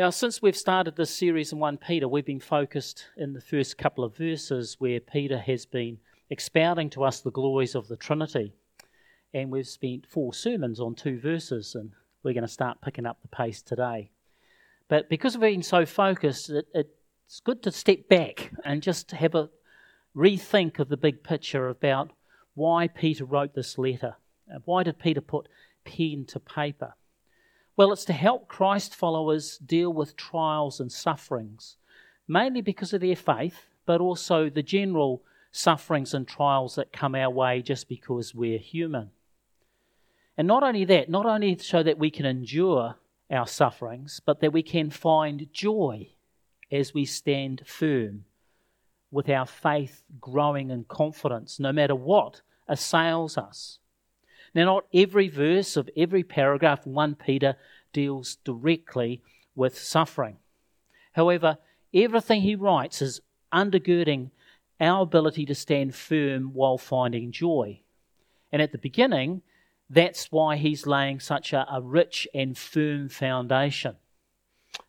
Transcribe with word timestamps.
Now, 0.00 0.08
since 0.08 0.40
we've 0.40 0.56
started 0.56 0.96
this 0.96 1.14
series 1.14 1.52
in 1.52 1.58
1 1.58 1.76
Peter, 1.76 2.08
we've 2.08 2.24
been 2.24 2.40
focused 2.40 3.04
in 3.18 3.34
the 3.34 3.40
first 3.42 3.76
couple 3.76 4.02
of 4.02 4.16
verses 4.16 4.76
where 4.78 4.98
Peter 4.98 5.36
has 5.36 5.66
been 5.66 5.98
expounding 6.30 6.88
to 6.88 7.04
us 7.04 7.20
the 7.20 7.30
glories 7.30 7.74
of 7.74 7.86
the 7.86 7.98
Trinity. 7.98 8.54
And 9.34 9.50
we've 9.50 9.68
spent 9.68 10.06
four 10.06 10.32
sermons 10.32 10.80
on 10.80 10.94
two 10.94 11.20
verses, 11.20 11.74
and 11.74 11.90
we're 12.22 12.32
going 12.32 12.46
to 12.46 12.48
start 12.48 12.80
picking 12.80 13.04
up 13.04 13.20
the 13.20 13.28
pace 13.28 13.60
today. 13.60 14.10
But 14.88 15.10
because 15.10 15.36
we've 15.36 15.52
been 15.52 15.62
so 15.62 15.84
focused, 15.84 16.48
it, 16.48 16.66
it's 16.72 17.40
good 17.40 17.62
to 17.64 17.70
step 17.70 18.08
back 18.08 18.52
and 18.64 18.82
just 18.82 19.10
have 19.10 19.34
a 19.34 19.50
rethink 20.16 20.78
of 20.78 20.88
the 20.88 20.96
big 20.96 21.22
picture 21.22 21.68
about 21.68 22.10
why 22.54 22.88
Peter 22.88 23.26
wrote 23.26 23.52
this 23.52 23.76
letter. 23.76 24.16
Why 24.64 24.82
did 24.82 24.98
Peter 24.98 25.20
put 25.20 25.46
pen 25.84 26.24
to 26.28 26.40
paper? 26.40 26.94
Well, 27.80 27.94
it's 27.94 28.04
to 28.04 28.12
help 28.12 28.46
Christ 28.46 28.94
followers 28.94 29.56
deal 29.56 29.90
with 29.90 30.14
trials 30.14 30.80
and 30.80 30.92
sufferings, 30.92 31.78
mainly 32.28 32.60
because 32.60 32.92
of 32.92 33.00
their 33.00 33.16
faith, 33.16 33.68
but 33.86 34.02
also 34.02 34.50
the 34.50 34.62
general 34.62 35.22
sufferings 35.50 36.12
and 36.12 36.28
trials 36.28 36.74
that 36.74 36.92
come 36.92 37.14
our 37.14 37.30
way 37.30 37.62
just 37.62 37.88
because 37.88 38.34
we're 38.34 38.58
human. 38.58 39.12
And 40.36 40.46
not 40.46 40.62
only 40.62 40.84
that, 40.84 41.08
not 41.08 41.24
only 41.24 41.56
so 41.56 41.82
that 41.82 41.96
we 41.96 42.10
can 42.10 42.26
endure 42.26 42.96
our 43.30 43.46
sufferings, 43.46 44.20
but 44.26 44.40
that 44.40 44.52
we 44.52 44.62
can 44.62 44.90
find 44.90 45.50
joy 45.50 46.10
as 46.70 46.92
we 46.92 47.06
stand 47.06 47.62
firm 47.64 48.26
with 49.10 49.30
our 49.30 49.46
faith 49.46 50.02
growing 50.20 50.68
in 50.68 50.84
confidence, 50.84 51.58
no 51.58 51.72
matter 51.72 51.94
what 51.94 52.42
assails 52.68 53.38
us. 53.38 53.78
Now, 54.54 54.64
not 54.64 54.86
every 54.92 55.28
verse 55.28 55.76
of 55.76 55.88
every 55.96 56.22
paragraph 56.22 56.86
in 56.86 56.92
1 56.92 57.14
Peter 57.16 57.56
deals 57.92 58.36
directly 58.44 59.22
with 59.54 59.78
suffering. 59.78 60.38
However, 61.12 61.58
everything 61.94 62.42
he 62.42 62.54
writes 62.54 63.02
is 63.02 63.20
undergirding 63.52 64.30
our 64.80 65.02
ability 65.02 65.44
to 65.46 65.54
stand 65.54 65.94
firm 65.94 66.52
while 66.54 66.78
finding 66.78 67.32
joy. 67.32 67.80
And 68.52 68.62
at 68.62 68.72
the 68.72 68.78
beginning, 68.78 69.42
that's 69.88 70.30
why 70.30 70.56
he's 70.56 70.86
laying 70.86 71.20
such 71.20 71.52
a, 71.52 71.66
a 71.70 71.82
rich 71.82 72.26
and 72.34 72.56
firm 72.56 73.08
foundation. 73.08 73.96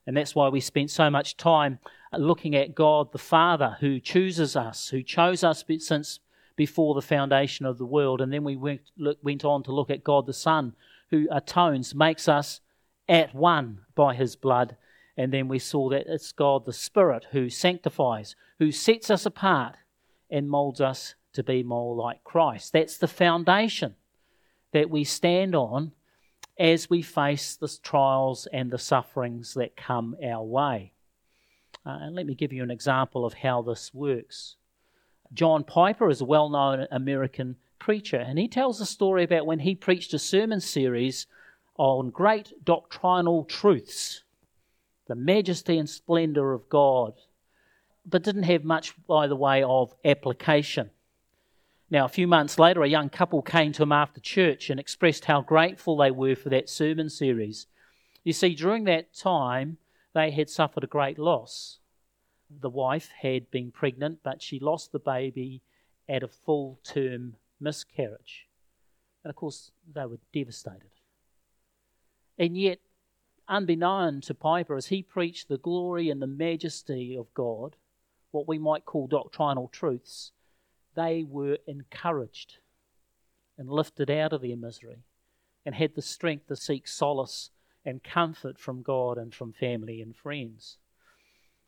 And 0.06 0.16
that's 0.16 0.36
why 0.36 0.48
we 0.50 0.60
spent 0.60 0.92
so 0.92 1.10
much 1.10 1.38
time 1.38 1.80
looking 2.18 2.56
at 2.56 2.76
God 2.76 3.12
the 3.12 3.18
Father 3.18 3.78
who 3.80 4.00
chooses 4.00 4.56
us, 4.56 4.90
who 4.90 5.02
chose 5.04 5.44
us 5.44 5.64
since 5.80 6.20
before 6.56 6.96
the 6.96 7.02
foundation 7.02 7.66
of 7.66 7.78
the 7.78 7.86
world. 7.86 8.22
And 8.22 8.32
then 8.32 8.44
we 8.44 8.56
went, 8.56 8.82
went 9.22 9.46
on 9.46 9.64
to 9.64 9.72
look 9.72 9.90
at 9.90 10.04
God 10.04 10.26
the 10.26 10.34
Son 10.34 10.74
who 11.12 11.28
atones, 11.30 11.94
makes 11.94 12.28
us 12.28 12.62
at 13.08 13.36
one 13.36 13.82
by 13.96 14.16
his 14.16 14.36
blood. 14.36 14.78
And 15.18 15.32
then 15.32 15.48
we 15.48 15.60
saw 15.60 15.90
that 15.90 16.08
it's 16.08 16.32
God 16.32 16.66
the 16.66 16.74
Spirit 16.74 17.28
who 17.32 17.50
sanctifies, 17.50 18.36
who 18.60 18.72
sets 18.72 19.10
us 19.10 19.26
apart 19.26 19.76
and 20.30 20.50
molds 20.50 20.82
us 20.82 21.16
to 21.34 21.44
be 21.44 21.64
more 21.64 21.96
like 21.96 22.24
Christ. 22.24 22.74
That's 22.74 22.98
the 22.98 23.08
foundation 23.08 23.96
that 24.72 24.90
we 24.90 25.04
stand 25.04 25.54
on 25.54 25.92
as 26.58 26.90
we 26.90 27.02
face 27.02 27.56
the 27.56 27.72
trials 27.84 28.48
and 28.54 28.72
the 28.72 28.78
sufferings 28.78 29.54
that 29.56 29.76
come 29.76 30.16
our 30.24 30.44
way. 30.44 30.94
Uh, 31.86 31.98
and 32.02 32.16
let 32.16 32.26
me 32.26 32.36
give 32.36 32.54
you 32.54 32.64
an 32.64 32.72
example 32.72 33.26
of 33.26 33.34
how 33.34 33.62
this 33.62 33.94
works. 33.94 34.56
John 35.34 35.64
Piper 35.64 36.10
is 36.10 36.22
a 36.22 36.26
well 36.26 36.50
known 36.50 36.88
American 36.92 37.56
preacher, 37.80 38.18
and 38.18 38.38
he 38.38 38.48
tells 38.48 38.82
a 38.82 38.86
story 38.86 39.24
about 39.24 39.46
when 39.46 39.60
he 39.60 39.76
preached 39.76 40.14
a 40.14 40.20
sermon 40.20 40.60
series 40.60 41.26
on 41.78 42.10
great 42.10 42.54
doctrinal 42.66 43.46
truths, 43.46 44.24
the 45.08 45.16
majesty 45.16 45.78
and 45.78 45.90
splendor 45.90 46.54
of 46.54 46.68
God, 46.70 47.14
but 48.06 48.24
didn't 48.24 48.44
have 48.44 48.64
much 48.64 48.94
by 49.08 49.28
the 49.28 49.36
way 49.36 49.64
of 49.64 49.96
application. 50.04 50.92
Now, 51.90 52.06
a 52.06 52.10
few 52.10 52.28
months 52.28 52.60
later, 52.60 52.84
a 52.84 52.90
young 52.90 53.10
couple 53.10 53.42
came 53.42 53.72
to 53.74 53.84
him 53.84 53.92
after 53.92 54.20
church 54.20 54.70
and 54.70 54.80
expressed 54.80 55.26
how 55.26 55.42
grateful 55.42 55.98
they 55.98 56.12
were 56.12 56.36
for 56.36 56.50
that 56.50 56.70
sermon 56.70 57.10
series. 57.10 57.68
You 58.24 58.34
see, 58.34 58.54
during 58.54 58.84
that 58.86 59.14
time, 59.14 59.78
they 60.14 60.32
had 60.32 60.50
suffered 60.50 60.84
a 60.84 60.88
great 60.88 61.18
loss 61.18 61.80
the 62.60 62.70
wife 62.70 63.10
had 63.22 63.50
been 63.52 63.72
pregnant, 63.72 64.20
but 64.24 64.42
she 64.42 64.60
lost 64.60 64.92
the 64.92 65.00
baby 65.00 65.62
at 66.10 66.24
a 66.24 66.28
full 66.28 66.80
term 66.84 67.36
miscarriage. 67.60 68.48
And 69.24 69.30
of 69.30 69.36
course, 69.36 69.72
they 69.94 70.06
were 70.06 70.20
devastated. 70.34 70.90
And 72.38 72.58
yet, 72.58 72.80
unbeknown 73.48 74.22
to 74.22 74.34
Piper, 74.34 74.76
as 74.76 74.88
he 74.88 75.04
preached 75.04 75.48
the 75.48 75.58
glory 75.58 76.10
and 76.10 76.22
the 76.22 76.28
majesty 76.28 77.16
of 77.16 77.34
God, 77.34 77.76
what 78.32 78.48
we 78.48 78.58
might 78.58 78.86
call 78.86 79.08
doctrinal 79.08 79.68
truths, 79.68 80.32
they 80.96 81.24
were 81.24 81.58
encouraged 81.68 82.58
and 83.58 83.70
lifted 83.70 84.10
out 84.10 84.34
of 84.34 84.42
their 84.42 84.58
misery 84.58 85.04
and 85.66 85.76
had 85.76 85.96
the 85.96 86.02
strength 86.02 86.48
to 86.48 86.56
seek 86.56 86.88
solace 86.88 87.52
and 87.86 88.04
comfort 88.04 88.58
from 88.58 88.82
God 88.82 89.18
and 89.18 89.34
from 89.34 89.54
family 89.54 90.02
and 90.02 90.16
friends. 90.16 90.78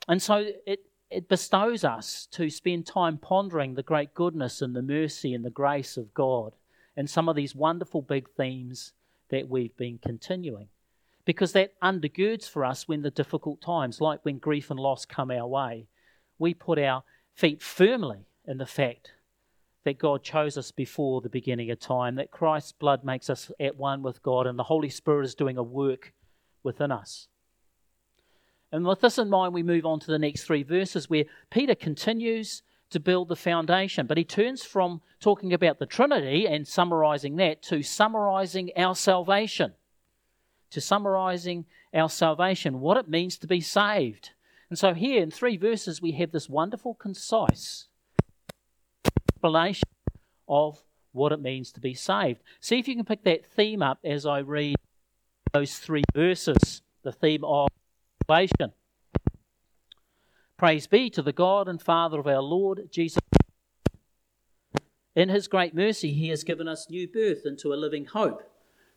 And 0.08 0.22
so 0.22 0.48
it, 0.66 0.86
it 1.10 1.30
bestows 1.30 1.84
us 1.84 2.28
to 2.32 2.50
spend 2.50 2.86
time 2.86 3.18
pondering 3.18 3.76
the 3.76 3.84
great 3.84 4.14
goodness 4.14 4.62
and 4.62 4.76
the 4.76 4.82
mercy 4.82 5.34
and 5.34 5.46
the 5.46 5.50
grace 5.50 5.98
of 5.98 6.14
God 6.14 6.54
and 6.96 7.10
some 7.10 7.30
of 7.30 7.36
these 7.36 7.56
wonderful 7.56 8.02
big 8.02 8.30
themes 8.36 8.94
that 9.30 9.50
we've 9.50 9.76
been 9.78 9.98
continuing. 9.98 10.68
Because 11.26 11.54
that 11.54 11.80
undergirds 11.82 12.50
for 12.50 12.66
us 12.66 12.88
when 12.88 13.02
the 13.02 13.10
difficult 13.10 13.62
times, 13.62 14.02
like 14.02 14.20
when 14.24 14.38
grief 14.40 14.70
and 14.70 14.80
loss 14.80 15.06
come 15.06 15.32
our 15.32 15.48
way, 15.48 15.88
we 16.38 16.54
put 16.54 16.78
our 16.78 17.04
feet 17.34 17.62
firmly 17.62 18.28
in 18.46 18.58
the 18.58 18.66
fact 18.66 19.12
that 19.86 19.98
God 19.98 20.24
chose 20.24 20.58
us 20.58 20.72
before 20.72 21.22
the 21.22 21.30
beginning 21.30 21.72
of 21.72 21.80
time, 21.80 22.16
that 22.16 22.32
Christ's 22.32 22.72
blood 22.72 23.04
makes 23.04 23.30
us 23.30 23.52
at 23.60 23.78
one 23.78 24.02
with 24.02 24.22
God, 24.22 24.48
and 24.48 24.58
the 24.58 24.64
Holy 24.64 24.90
Spirit 24.90 25.26
is 25.26 25.36
doing 25.36 25.58
a 25.58 25.64
work 25.64 26.14
within 26.64 26.92
us. 26.92 27.28
And 28.74 28.88
with 28.88 29.02
this 29.02 29.20
in 29.20 29.30
mind, 29.30 29.54
we 29.54 29.62
move 29.62 29.86
on 29.86 30.00
to 30.00 30.08
the 30.08 30.18
next 30.18 30.44
three 30.44 30.64
verses 30.64 31.08
where 31.08 31.26
Peter 31.52 31.76
continues 31.76 32.64
to 32.90 33.00
build 33.00 33.28
the 33.28 33.36
foundation. 33.36 34.08
But 34.08 34.18
he 34.18 34.24
turns 34.24 34.64
from 34.64 35.02
talking 35.20 35.54
about 35.54 35.78
the 35.78 35.86
Trinity 35.86 36.48
and 36.48 36.68
summarizing 36.68 37.36
that 37.36 37.62
to 37.64 37.84
summarizing 37.84 38.72
our 38.76 38.96
salvation. 38.96 39.74
To 40.72 40.82
summarizing 40.82 41.66
our 41.94 42.10
salvation, 42.10 42.82
what 42.82 42.98
it 42.98 43.08
means 43.08 43.38
to 43.38 43.48
be 43.48 43.62
saved. 43.62 44.32
And 44.72 44.80
so 44.80 44.96
here 44.96 45.22
in 45.22 45.30
three 45.30 45.56
verses, 45.56 46.02
we 46.02 46.14
have 46.14 46.32
this 46.32 46.50
wonderful, 46.50 46.96
concise 46.96 47.90
explanation 49.30 49.88
of 50.48 50.82
what 51.12 51.32
it 51.32 51.40
means 51.40 51.72
to 51.74 51.80
be 51.80 51.94
saved. 51.94 52.42
See 52.60 52.80
if 52.80 52.88
you 52.88 52.96
can 52.96 53.06
pick 53.06 53.24
that 53.26 53.46
theme 53.46 53.84
up 53.84 54.00
as 54.04 54.26
I 54.26 54.40
read 54.40 54.78
those 55.54 55.78
three 55.78 56.04
verses 56.16 56.82
the 57.04 57.12
theme 57.12 57.44
of 57.44 57.70
salvation. 58.24 58.72
Praise 60.58 60.88
be 60.88 61.10
to 61.10 61.22
the 61.22 61.34
God 61.34 61.68
and 61.68 61.82
Father 61.82 62.20
of 62.20 62.28
our 62.28 62.42
Lord 62.42 62.90
Jesus. 62.92 63.20
In 65.16 65.30
his 65.30 65.48
great 65.48 65.76
mercy, 65.76 66.14
he 66.14 66.30
has 66.30 66.44
given 66.44 66.68
us 66.68 66.90
new 66.90 67.08
birth 67.08 67.46
into 67.46 67.74
a 67.74 67.76
living 67.76 68.06
hope 68.06 68.50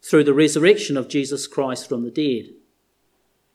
through 0.02 0.24
the 0.24 0.34
resurrection 0.34 0.96
of 0.96 1.08
Jesus 1.08 1.46
Christ 1.46 1.88
from 1.88 2.04
the 2.04 2.10
dead, 2.10 2.54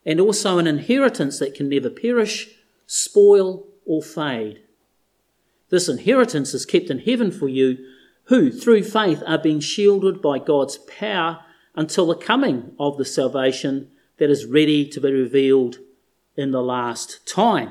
and 0.06 0.20
also 0.20 0.58
an 0.58 0.68
inheritance 0.68 1.40
that 1.40 1.56
can 1.56 1.70
never 1.70 1.90
perish, 1.90 2.50
spoil, 2.86 3.68
or 3.86 4.02
fade. 4.02 4.62
This 5.70 5.88
inheritance 5.88 6.54
is 6.54 6.66
kept 6.66 6.90
in 6.90 7.00
heaven 7.00 7.32
for 7.32 7.48
you, 7.48 7.78
who, 8.26 8.52
through 8.52 8.84
faith, 8.84 9.24
are 9.26 9.38
being 9.38 9.60
shielded 9.60 10.22
by 10.22 10.38
God's 10.38 10.78
power 10.78 11.40
until 11.76 12.08
the 12.08 12.16
coming 12.16 12.74
of 12.78 12.98
the 12.98 13.06
salvation 13.06 13.90
that 14.22 14.30
is 14.30 14.46
ready 14.46 14.86
to 14.86 15.02
be 15.02 15.12
revealed 15.12 15.80
in 16.38 16.52
the 16.52 16.62
last 16.62 17.28
time. 17.28 17.70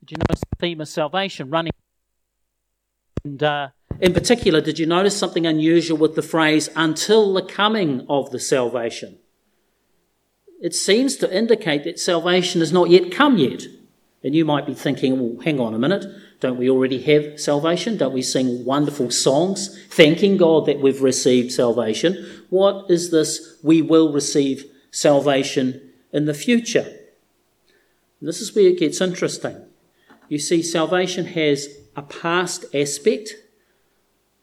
Did 0.00 0.10
you 0.10 0.16
notice 0.18 0.42
the 0.50 0.56
theme 0.58 0.82
of 0.82 0.88
salvation 0.88 1.48
running? 1.48 1.72
And 3.24 3.42
uh, 3.42 3.68
in 4.00 4.12
particular, 4.12 4.60
did 4.60 4.78
you 4.78 4.84
notice 4.84 5.16
something 5.16 5.46
unusual 5.46 5.96
with 5.96 6.14
the 6.14 6.20
phrase 6.20 6.68
until 6.76 7.32
the 7.32 7.40
coming 7.40 8.04
of 8.10 8.32
the 8.32 8.38
salvation? 8.38 9.16
It 10.60 10.74
seems 10.74 11.16
to 11.16 11.34
indicate 11.34 11.84
that 11.84 11.98
salvation 11.98 12.60
has 12.60 12.70
not 12.70 12.90
yet 12.90 13.10
come 13.10 13.38
yet. 13.38 13.62
And 14.22 14.34
you 14.34 14.44
might 14.44 14.66
be 14.66 14.74
thinking, 14.74 15.18
well, 15.18 15.42
hang 15.42 15.58
on 15.58 15.72
a 15.72 15.78
minute. 15.78 16.04
Don't 16.40 16.58
we 16.58 16.70
already 16.70 17.00
have 17.02 17.38
salvation? 17.38 17.98
Don't 17.98 18.14
we 18.14 18.22
sing 18.22 18.64
wonderful 18.64 19.10
songs 19.10 19.78
thanking 19.88 20.38
God 20.38 20.66
that 20.66 20.80
we've 20.80 21.02
received 21.02 21.52
salvation? 21.52 22.44
What 22.48 22.90
is 22.90 23.10
this? 23.10 23.58
We 23.62 23.82
will 23.82 24.12
receive 24.12 24.64
salvation 24.90 25.92
in 26.12 26.24
the 26.24 26.34
future. 26.34 26.86
And 28.18 28.28
this 28.28 28.40
is 28.40 28.54
where 28.54 28.68
it 28.68 28.78
gets 28.78 29.00
interesting. 29.00 29.64
You 30.28 30.38
see, 30.38 30.62
salvation 30.62 31.26
has 31.26 31.68
a 31.94 32.02
past 32.02 32.64
aspect. 32.74 33.34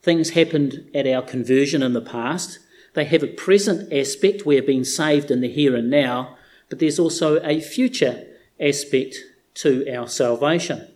Things 0.01 0.31
happened 0.31 0.89
at 0.93 1.07
our 1.07 1.21
conversion 1.21 1.81
in 1.81 1.93
the 1.93 2.01
past. 2.01 2.59
They 2.93 3.05
have 3.05 3.23
a 3.23 3.27
present 3.27 3.91
aspect. 3.91 4.45
We're 4.45 4.61
being 4.61 4.83
saved 4.83 5.31
in 5.31 5.41
the 5.41 5.49
here 5.49 5.75
and 5.75 5.89
now. 5.89 6.37
but 6.69 6.79
there's 6.79 6.99
also 6.99 7.39
a 7.43 7.61
future 7.61 8.25
aspect 8.59 9.17
to 9.55 9.89
our 9.89 10.07
salvation. 10.07 10.87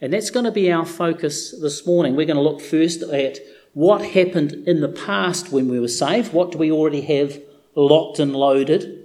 And 0.00 0.12
that's 0.12 0.30
going 0.30 0.44
to 0.44 0.52
be 0.52 0.70
our 0.70 0.84
focus 0.84 1.52
this 1.58 1.86
morning. 1.86 2.16
We're 2.16 2.26
going 2.26 2.36
to 2.36 2.42
look 2.42 2.60
first 2.60 3.02
at 3.02 3.38
what 3.72 4.04
happened 4.04 4.52
in 4.66 4.80
the 4.80 4.88
past 4.88 5.50
when 5.52 5.68
we 5.68 5.80
were 5.80 5.88
saved. 5.88 6.32
What 6.32 6.52
do 6.52 6.58
we 6.58 6.70
already 6.70 7.02
have 7.02 7.40
locked 7.74 8.18
and 8.18 8.34
loaded? 8.34 9.04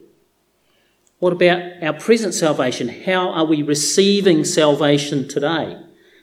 What 1.19 1.33
about 1.33 1.61
our 1.83 1.93
present 1.93 2.33
salvation? 2.33 2.89
How 2.89 3.29
are 3.29 3.45
we 3.45 3.61
receiving 3.61 4.43
salvation 4.43 5.27
today? 5.27 5.77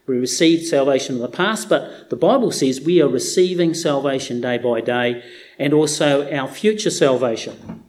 We 0.07 0.17
received 0.17 0.67
salvation 0.67 1.17
in 1.17 1.23
the 1.23 1.29
past, 1.29 1.69
but 1.69 2.09
the 2.11 2.17
Bible 2.17 2.51
says 2.51 2.81
we 2.81 3.01
are 3.03 3.09
receiving 3.09 3.75
salvation 3.75 4.41
day 4.41 4.57
by 4.57 4.81
day 4.81 5.23
and 5.59 5.75
also 5.75 6.31
our 6.33 6.49
future 6.49 6.91
salvation. 6.91 7.85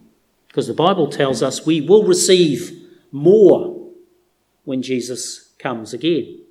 Because 0.49 0.67
the 0.67 0.73
Bible 0.73 1.07
tells 1.07 1.41
us 1.41 1.65
we 1.65 1.79
will 1.81 2.03
receive 2.03 2.77
more 3.11 3.91
when 4.65 4.81
Jesus 4.81 5.53
comes 5.57 5.93
again. 5.93 6.41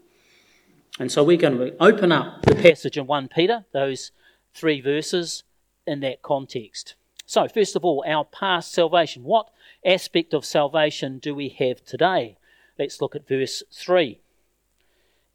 And 0.98 1.12
so 1.12 1.22
we're 1.22 1.36
going 1.36 1.58
to 1.58 1.76
open 1.82 2.10
up 2.10 2.42
the 2.42 2.56
passage 2.56 2.98
in 2.98 3.06
1 3.06 3.28
Peter, 3.28 3.64
those 3.72 4.10
three 4.52 4.80
verses 4.80 5.44
in 5.86 6.00
that 6.00 6.22
context. 6.22 6.96
So, 7.24 7.46
first 7.46 7.76
of 7.76 7.84
all, 7.84 8.04
our 8.06 8.24
past 8.24 8.72
salvation. 8.72 9.22
What 9.22 9.50
aspect 9.84 10.34
of 10.34 10.44
salvation 10.44 11.18
do 11.18 11.34
we 11.34 11.50
have 11.50 11.84
today? 11.84 12.36
Let's 12.78 13.00
look 13.00 13.14
at 13.14 13.28
verse 13.28 13.62
3. 13.72 14.20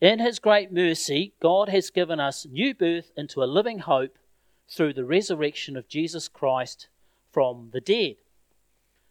In 0.02 0.20
his 0.20 0.40
great 0.40 0.72
mercy, 0.72 1.34
God 1.40 1.70
has 1.70 1.90
given 1.90 2.20
us 2.20 2.46
new 2.50 2.74
birth 2.74 3.12
into 3.16 3.44
a 3.44 3.46
living 3.46 3.80
hope 3.80 4.18
through 4.70 4.94
the 4.94 5.06
resurrection 5.06 5.78
of 5.78 5.88
Jesus 5.88 6.28
Christ 6.28 6.88
from 7.32 7.70
the 7.72 7.82
dead. 7.82 8.16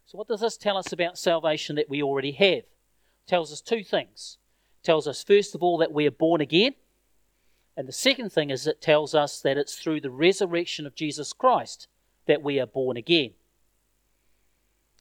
So, 0.04 0.18
what 0.18 0.28
does 0.28 0.40
this 0.40 0.56
tell 0.56 0.76
us 0.76 0.92
about 0.92 1.16
salvation 1.16 1.76
that 1.76 1.88
we 1.88 2.02
already 2.02 2.32
have? 2.32 2.64
It 2.64 2.68
tells 3.26 3.52
us 3.52 3.60
two 3.60 3.84
things. 3.84 4.38
Tells 4.82 5.06
us, 5.06 5.22
first 5.22 5.54
of 5.54 5.62
all, 5.62 5.78
that 5.78 5.92
we 5.92 6.06
are 6.06 6.12
born 6.12 6.40
again. 6.40 6.74
And 7.76 7.88
the 7.88 7.92
second 7.92 8.32
thing 8.32 8.50
is 8.50 8.66
it 8.66 8.82
tells 8.82 9.14
us 9.14 9.40
that 9.40 9.56
it's 9.56 9.76
through 9.76 10.00
the 10.00 10.10
resurrection 10.10 10.86
of 10.86 10.94
Jesus 10.94 11.32
Christ 11.32 11.88
that 12.26 12.42
we 12.42 12.60
are 12.60 12.66
born 12.66 12.96
again. 12.96 13.30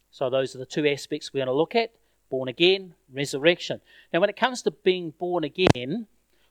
So, 0.09 0.29
those 0.29 0.55
are 0.55 0.59
the 0.59 0.65
two 0.65 0.87
aspects 0.87 1.33
we're 1.33 1.39
going 1.39 1.47
to 1.47 1.53
look 1.53 1.75
at 1.75 1.93
born 2.31 2.47
again, 2.47 2.95
resurrection. 3.13 3.81
Now, 4.11 4.21
when 4.21 4.29
it 4.29 4.37
comes 4.37 4.63
to 4.63 4.71
being 4.71 5.13
born 5.19 5.43
again, 5.43 6.07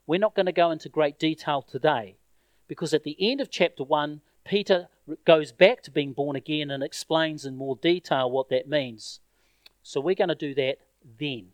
we're 0.06 0.20
not 0.20 0.34
going 0.34 0.46
to 0.46 0.52
go 0.52 0.70
into 0.70 0.88
great 0.88 1.18
detail 1.18 1.62
today 1.62 2.16
because 2.68 2.94
at 2.94 3.02
the 3.02 3.16
end 3.18 3.40
of 3.40 3.50
chapter 3.50 3.82
1, 3.82 4.20
Peter 4.44 4.88
goes 5.24 5.50
back 5.50 5.82
to 5.82 5.90
being 5.90 6.12
born 6.12 6.36
again 6.36 6.70
and 6.70 6.84
explains 6.84 7.44
in 7.44 7.56
more 7.56 7.76
detail 7.76 8.30
what 8.30 8.48
that 8.50 8.68
means. 8.68 9.20
So 9.82 10.00
we're 10.00 10.14
going 10.14 10.28
to 10.28 10.34
do 10.34 10.54
that 10.54 10.78
then. 11.18 11.48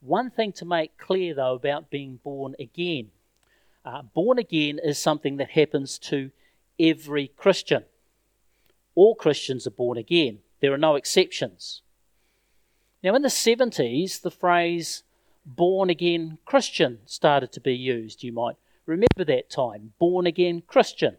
One 0.00 0.30
thing 0.30 0.52
to 0.52 0.64
make 0.64 0.98
clear, 0.98 1.34
though, 1.34 1.54
about 1.54 1.90
being 1.90 2.20
born 2.22 2.54
again 2.58 3.10
uh, 3.84 4.02
born 4.02 4.38
again 4.38 4.78
is 4.82 4.98
something 4.98 5.36
that 5.38 5.50
happens 5.50 5.98
to 5.98 6.30
every 6.78 7.28
Christian. 7.28 7.84
All 8.94 9.14
Christians 9.14 9.66
are 9.66 9.72
born 9.72 9.96
again, 9.96 10.40
there 10.60 10.72
are 10.72 10.78
no 10.78 10.96
exceptions. 10.96 11.82
Now, 13.02 13.14
in 13.14 13.22
the 13.22 13.28
70s, 13.28 14.20
the 14.20 14.30
phrase 14.30 15.04
born 15.46 15.88
again 15.88 16.36
Christian 16.44 16.98
started 17.06 17.50
to 17.52 17.60
be 17.60 17.74
used. 17.74 18.22
You 18.22 18.32
might 18.32 18.56
remember 18.84 19.24
that 19.24 19.48
time 19.48 19.94
born 19.98 20.26
again 20.26 20.62
Christian. 20.66 21.16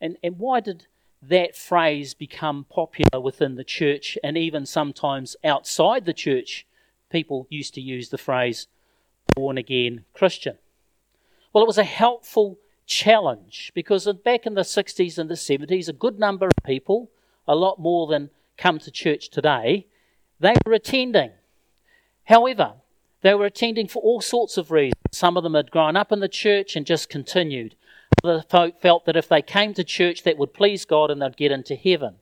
And, 0.00 0.16
and 0.22 0.38
why 0.38 0.60
did 0.60 0.86
that 1.20 1.54
phrase 1.54 2.14
become 2.14 2.64
popular 2.70 3.20
within 3.20 3.56
the 3.56 3.64
church 3.64 4.16
and 4.24 4.38
even 4.38 4.64
sometimes 4.64 5.36
outside 5.44 6.06
the 6.06 6.14
church? 6.14 6.66
People 7.10 7.46
used 7.50 7.74
to 7.74 7.80
use 7.80 8.08
the 8.08 8.18
phrase 8.18 8.66
born 9.34 9.58
again 9.58 10.04
Christian. 10.14 10.58
Well, 11.52 11.64
it 11.64 11.66
was 11.66 11.78
a 11.78 11.84
helpful 11.84 12.58
challenge 12.86 13.72
because 13.74 14.10
back 14.24 14.46
in 14.46 14.54
the 14.54 14.62
60s 14.62 15.18
and 15.18 15.30
the 15.30 15.34
70s, 15.34 15.88
a 15.88 15.92
good 15.92 16.18
number 16.18 16.46
of 16.46 16.64
people, 16.64 17.10
a 17.46 17.54
lot 17.54 17.78
more 17.78 18.06
than 18.06 18.30
come 18.56 18.78
to 18.80 18.90
church 18.90 19.30
today, 19.30 19.86
they 20.40 20.54
were 20.66 20.72
attending. 20.72 21.32
However, 22.24 22.74
they 23.22 23.34
were 23.34 23.46
attending 23.46 23.88
for 23.88 24.02
all 24.02 24.20
sorts 24.20 24.56
of 24.56 24.70
reasons. 24.70 24.94
Some 25.12 25.36
of 25.36 25.42
them 25.42 25.54
had 25.54 25.70
grown 25.70 25.96
up 25.96 26.12
in 26.12 26.20
the 26.20 26.28
church 26.28 26.76
and 26.76 26.86
just 26.86 27.08
continued. 27.08 27.74
Other 28.22 28.44
folk 28.48 28.80
felt 28.80 29.04
that 29.06 29.16
if 29.16 29.28
they 29.28 29.42
came 29.42 29.74
to 29.74 29.84
church, 29.84 30.22
that 30.22 30.38
would 30.38 30.54
please 30.54 30.84
God 30.84 31.10
and 31.10 31.22
they'd 31.22 31.36
get 31.36 31.52
into 31.52 31.74
heaven. 31.74 32.16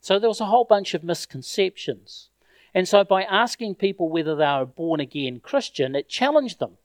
So 0.00 0.18
there 0.18 0.28
was 0.28 0.40
a 0.40 0.46
whole 0.46 0.64
bunch 0.64 0.94
of 0.94 1.04
misconceptions. 1.04 2.28
And 2.74 2.88
so 2.88 3.04
by 3.04 3.22
asking 3.22 3.74
people 3.76 4.08
whether 4.08 4.34
they 4.34 4.44
were 4.44 4.66
born 4.66 5.00
again 5.00 5.40
Christian, 5.40 5.94
it 5.94 6.08
challenged 6.08 6.58
them. 6.58 6.78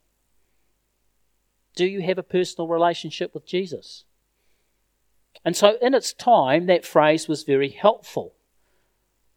Do 1.76 1.86
you 1.86 2.02
have 2.02 2.18
a 2.18 2.24
personal 2.24 2.68
relationship 2.68 3.34
with 3.34 3.46
Jesus? 3.46 4.04
And 5.46 5.56
so 5.56 5.78
in 5.82 5.94
its 5.94 6.12
time, 6.14 6.66
that 6.66 6.86
phrase 6.86 7.28
was 7.28 7.44
very 7.44 7.70
helpful 7.70 8.34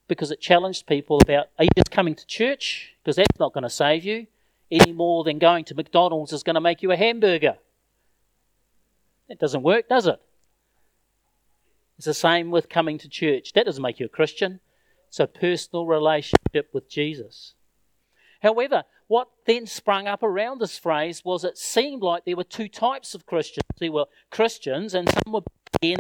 because 0.09 0.31
it 0.31 0.41
challenged 0.41 0.87
people 0.87 1.21
about 1.21 1.49
are 1.59 1.65
you 1.65 1.71
just 1.77 1.91
coming 1.91 2.15
to 2.15 2.27
church? 2.27 2.97
Because 3.03 3.17
that's 3.17 3.39
not 3.39 3.53
going 3.53 3.63
to 3.63 3.71
save 3.71 4.05
you 4.05 4.27
any 4.71 4.93
more 4.93 5.25
than 5.25 5.39
going 5.39 5.65
to 5.65 5.75
McDonald's 5.75 6.33
is 6.33 6.43
going 6.43 6.55
to 6.55 6.61
make 6.61 6.83
you 6.83 6.93
a 6.93 6.97
hamburger. 6.97 7.57
It 9.29 9.39
doesn't 9.39 9.63
work, 9.63 9.89
does 9.89 10.07
it? 10.07 10.21
It's 11.97 12.07
the 12.07 12.15
same 12.15 12.51
with 12.51 12.69
coming 12.69 12.99
to 12.99 13.09
church. 13.09 13.53
That 13.53 13.67
doesn't 13.67 13.83
make 13.83 14.01
you 14.01 14.07
a 14.07 14.09
Christian. 14.09 14.61
A 15.19 15.27
personal 15.27 15.87
relationship 15.87 16.71
with 16.73 16.89
Jesus. 16.89 17.55
However, 18.43 18.85
what 19.09 19.29
then 19.45 19.67
sprung 19.67 20.07
up 20.07 20.23
around 20.23 20.61
this 20.61 20.79
phrase 20.79 21.25
was 21.25 21.45
it 21.45 21.59
seemed 21.59 22.03
like 22.03 22.25
there 22.25 22.37
were 22.37 22.45
two 22.45 22.69
types 22.69 23.15
of 23.15 23.27
Christians. 23.27 23.67
There 23.79 23.93
were 23.93 24.07
Christians, 24.31 24.95
and 24.95 25.09
some 25.11 25.33
were 25.33 25.41
born 25.41 25.73
again 25.83 25.99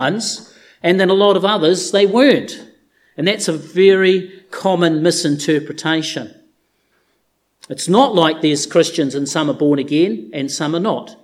ones, 0.00 0.54
and 0.82 0.98
then 0.98 1.10
a 1.10 1.14
lot 1.14 1.36
of 1.36 1.44
others 1.44 1.92
they 1.92 2.06
weren't. 2.06 2.68
And 3.16 3.28
that's 3.28 3.48
a 3.48 3.52
very 3.52 4.44
common 4.50 5.02
misinterpretation. 5.02 6.34
It's 7.68 7.88
not 7.88 8.14
like 8.14 8.40
there's 8.40 8.66
Christians 8.66 9.14
and 9.14 9.28
some 9.28 9.48
are 9.48 9.54
born 9.54 9.78
again 9.78 10.30
and 10.32 10.50
some 10.50 10.74
are 10.74 10.80
not. 10.80 11.16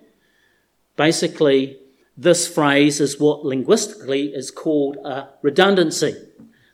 Basically, 0.97 1.79
this 2.17 2.47
phrase 2.47 3.01
is 3.01 3.19
what 3.19 3.45
linguistically 3.45 4.35
is 4.35 4.51
called 4.51 4.97
a 4.99 5.29
redundancy. 5.43 6.15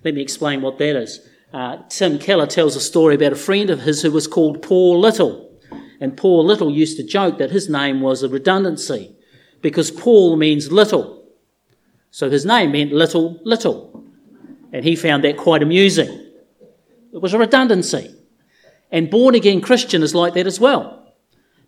Let 0.05 0.15
me 0.15 0.23
explain 0.23 0.63
what 0.63 0.79
that 0.79 0.97
is. 0.97 1.21
Uh, 1.53 1.79
Tim 1.89 2.19
Keller 2.19 2.47
tells 2.47 2.77
a 2.77 2.81
story 2.81 3.15
about 3.15 3.33
a 3.33 3.37
friend 3.37 3.71
of 3.71 3.81
his 3.81 4.03
who 4.03 4.11
was 4.11 4.27
called 4.27 4.63
Paul 4.63 5.01
Little. 5.01 5.51
And 6.01 6.17
Paul 6.17 6.45
Little 6.45 6.71
used 6.71 6.97
to 6.99 7.03
joke 7.05 7.39
that 7.39 7.51
his 7.51 7.69
name 7.69 8.01
was 8.01 8.23
a 8.23 8.29
redundancy 8.29 9.17
because 9.63 9.91
Paul 9.91 10.37
means 10.37 10.71
little. 10.71 11.25
So 12.11 12.29
his 12.29 12.45
name 12.45 12.73
meant 12.73 12.93
little, 12.93 13.41
little 13.45 14.05
and 14.73 14.85
he 14.85 14.97
found 14.97 15.23
that 15.23 15.37
quite 15.37 15.63
amusing. 15.63 16.09
It 17.13 17.23
was 17.23 17.33
a 17.33 17.39
redundancy. 17.39 18.13
And 18.91 19.09
born 19.09 19.37
again 19.37 19.61
Christian 19.61 20.03
is 20.03 20.15
like 20.15 20.35
that 20.35 20.49
as 20.49 20.59
well. 20.59 21.15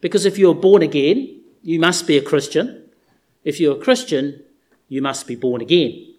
Because 0.01 0.27
if 0.27 0.39
you're 0.39 0.57
born 0.57 0.83
again, 0.83 1.41
you 1.63 1.79
must 1.79 2.07
be 2.07 2.19
a 2.19 2.23
Christian. 2.23 2.91
If 3.45 3.61
you're 3.61 3.77
a 3.77 3.81
Christian, 3.81 4.43
you 4.89 5.01
must 5.01 5.29
be 5.29 5.37
born 5.37 5.61
again. 5.63 6.16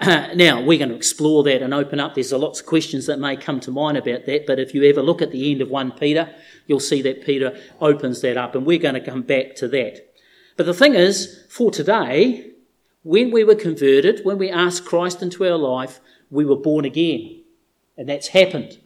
now, 0.34 0.62
we're 0.62 0.78
going 0.78 0.88
to 0.88 0.96
explore 0.96 1.42
that 1.44 1.62
and 1.62 1.72
open 1.72 2.00
up. 2.00 2.14
There's 2.14 2.32
lots 2.32 2.60
of 2.60 2.66
questions 2.66 3.06
that 3.06 3.18
may 3.20 3.36
come 3.36 3.60
to 3.60 3.70
mind 3.70 3.96
about 3.96 4.26
that, 4.26 4.46
but 4.46 4.58
if 4.58 4.74
you 4.74 4.84
ever 4.84 5.02
look 5.02 5.22
at 5.22 5.30
the 5.30 5.52
end 5.52 5.60
of 5.60 5.70
1 5.70 5.92
Peter, 5.92 6.34
you'll 6.66 6.80
see 6.80 7.02
that 7.02 7.24
Peter 7.24 7.56
opens 7.80 8.20
that 8.22 8.36
up, 8.36 8.54
and 8.54 8.66
we're 8.66 8.78
going 8.78 8.94
to 8.94 9.00
come 9.00 9.22
back 9.22 9.54
to 9.56 9.68
that. 9.68 10.12
But 10.56 10.66
the 10.66 10.74
thing 10.74 10.94
is, 10.94 11.44
for 11.48 11.70
today, 11.70 12.50
when 13.02 13.30
we 13.30 13.44
were 13.44 13.54
converted, 13.54 14.24
when 14.24 14.38
we 14.38 14.50
asked 14.50 14.84
Christ 14.84 15.22
into 15.22 15.44
our 15.44 15.56
life, 15.58 16.00
we 16.30 16.44
were 16.44 16.56
born 16.56 16.84
again. 16.84 17.42
And 17.96 18.08
that's 18.08 18.28
happened. 18.28 18.78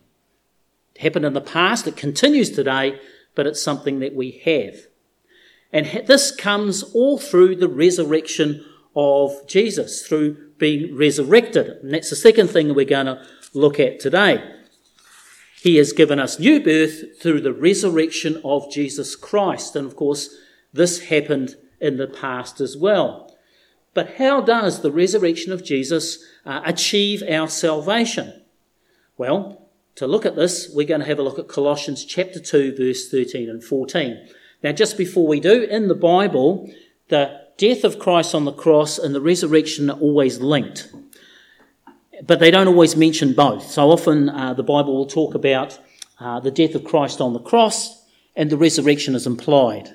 It 0.95 1.03
happened 1.03 1.25
in 1.25 1.35
the 1.35 1.41
past, 1.41 1.87
it 1.87 1.97
continues 1.97 2.51
today, 2.51 2.99
but 3.35 3.47
it's 3.47 3.63
something 3.63 4.01
that 4.01 4.15
we 4.15 4.43
have. 4.45 4.87
And 5.73 6.07
this 6.07 6.35
comes 6.35 6.83
all 6.83 7.19
through 7.19 7.57
the 7.57 7.69
resurrection 7.69 8.65
of 8.95 9.47
Jesus, 9.47 10.07
through 10.07 10.46
being 10.59 10.97
resurrected. 10.97 11.69
And 11.83 11.93
that's 11.93 12.11
the 12.11 12.17
second 12.17 12.49
thing 12.49 12.75
we're 12.75 12.85
going 12.85 13.07
to 13.07 13.25
look 13.55 13.79
at 13.81 14.01
today. 14.01 14.43
He 15.61 15.77
has 15.77 15.93
given 15.93 16.19
us 16.19 16.39
new 16.39 16.61
birth 16.61 17.21
through 17.21 17.41
the 17.41 17.53
resurrection 17.53 18.41
of 18.45 18.71
Jesus 18.71 19.17
Christ. 19.17 19.75
And 19.75 19.87
of 19.87 19.97
course, 19.97 20.37
this 20.73 21.05
happened 21.07 21.57
in 21.81 21.97
the 21.97 22.07
past 22.07 22.61
as 22.61 22.77
well. 22.77 23.35
But 23.95 24.17
how 24.17 24.41
does 24.43 24.83
the 24.83 24.93
resurrection 24.93 25.53
of 25.53 25.65
Jesus 25.65 26.25
uh, 26.45 26.61
achieve 26.65 27.23
our 27.29 27.49
salvation? 27.49 28.43
Well, 29.17 29.71
to 29.95 30.07
look 30.07 30.27
at 30.27 30.37
this, 30.37 30.71
we're 30.75 30.87
going 30.87 31.01
to 31.01 31.07
have 31.07 31.19
a 31.19 31.23
look 31.23 31.39
at 31.39 31.49
Colossians 31.49 32.05
chapter 32.05 32.39
2, 32.39 32.77
verse 32.77 33.09
13 33.11 33.49
and 33.49 33.65
14. 33.65 34.29
Now, 34.63 34.73
just 34.73 34.99
before 34.99 35.27
we 35.27 35.41
do, 35.41 35.63
in 35.63 35.89
the 35.89 35.95
Bible, 35.95 36.71
the 37.09 37.46
death 37.57 37.85
of 37.85 37.99
Christ 37.99 38.35
on 38.35 38.45
the 38.45 38.53
cross 38.53 38.99
and 38.99 39.15
the 39.15 39.21
resurrection 39.21 39.91
are 39.91 39.99
always 39.99 40.41
linked. 40.41 40.93
but 42.25 42.41
they 42.41 42.51
don't 42.51 42.69
always 42.69 42.97
mention 42.97 43.35
both. 43.35 43.71
So 43.71 43.91
often 43.91 44.29
uh, 44.29 44.55
the 44.55 44.63
Bible 44.63 44.97
will 44.97 45.07
talk 45.07 45.35
about 45.35 45.79
uh, 46.19 46.41
the 46.41 46.51
death 46.51 46.75
of 46.75 46.85
Christ 46.85 47.21
on 47.21 47.33
the 47.33 47.41
cross 47.41 48.05
and 48.35 48.51
the 48.51 48.57
resurrection 48.57 49.15
is 49.15 49.27
implied. 49.27 49.91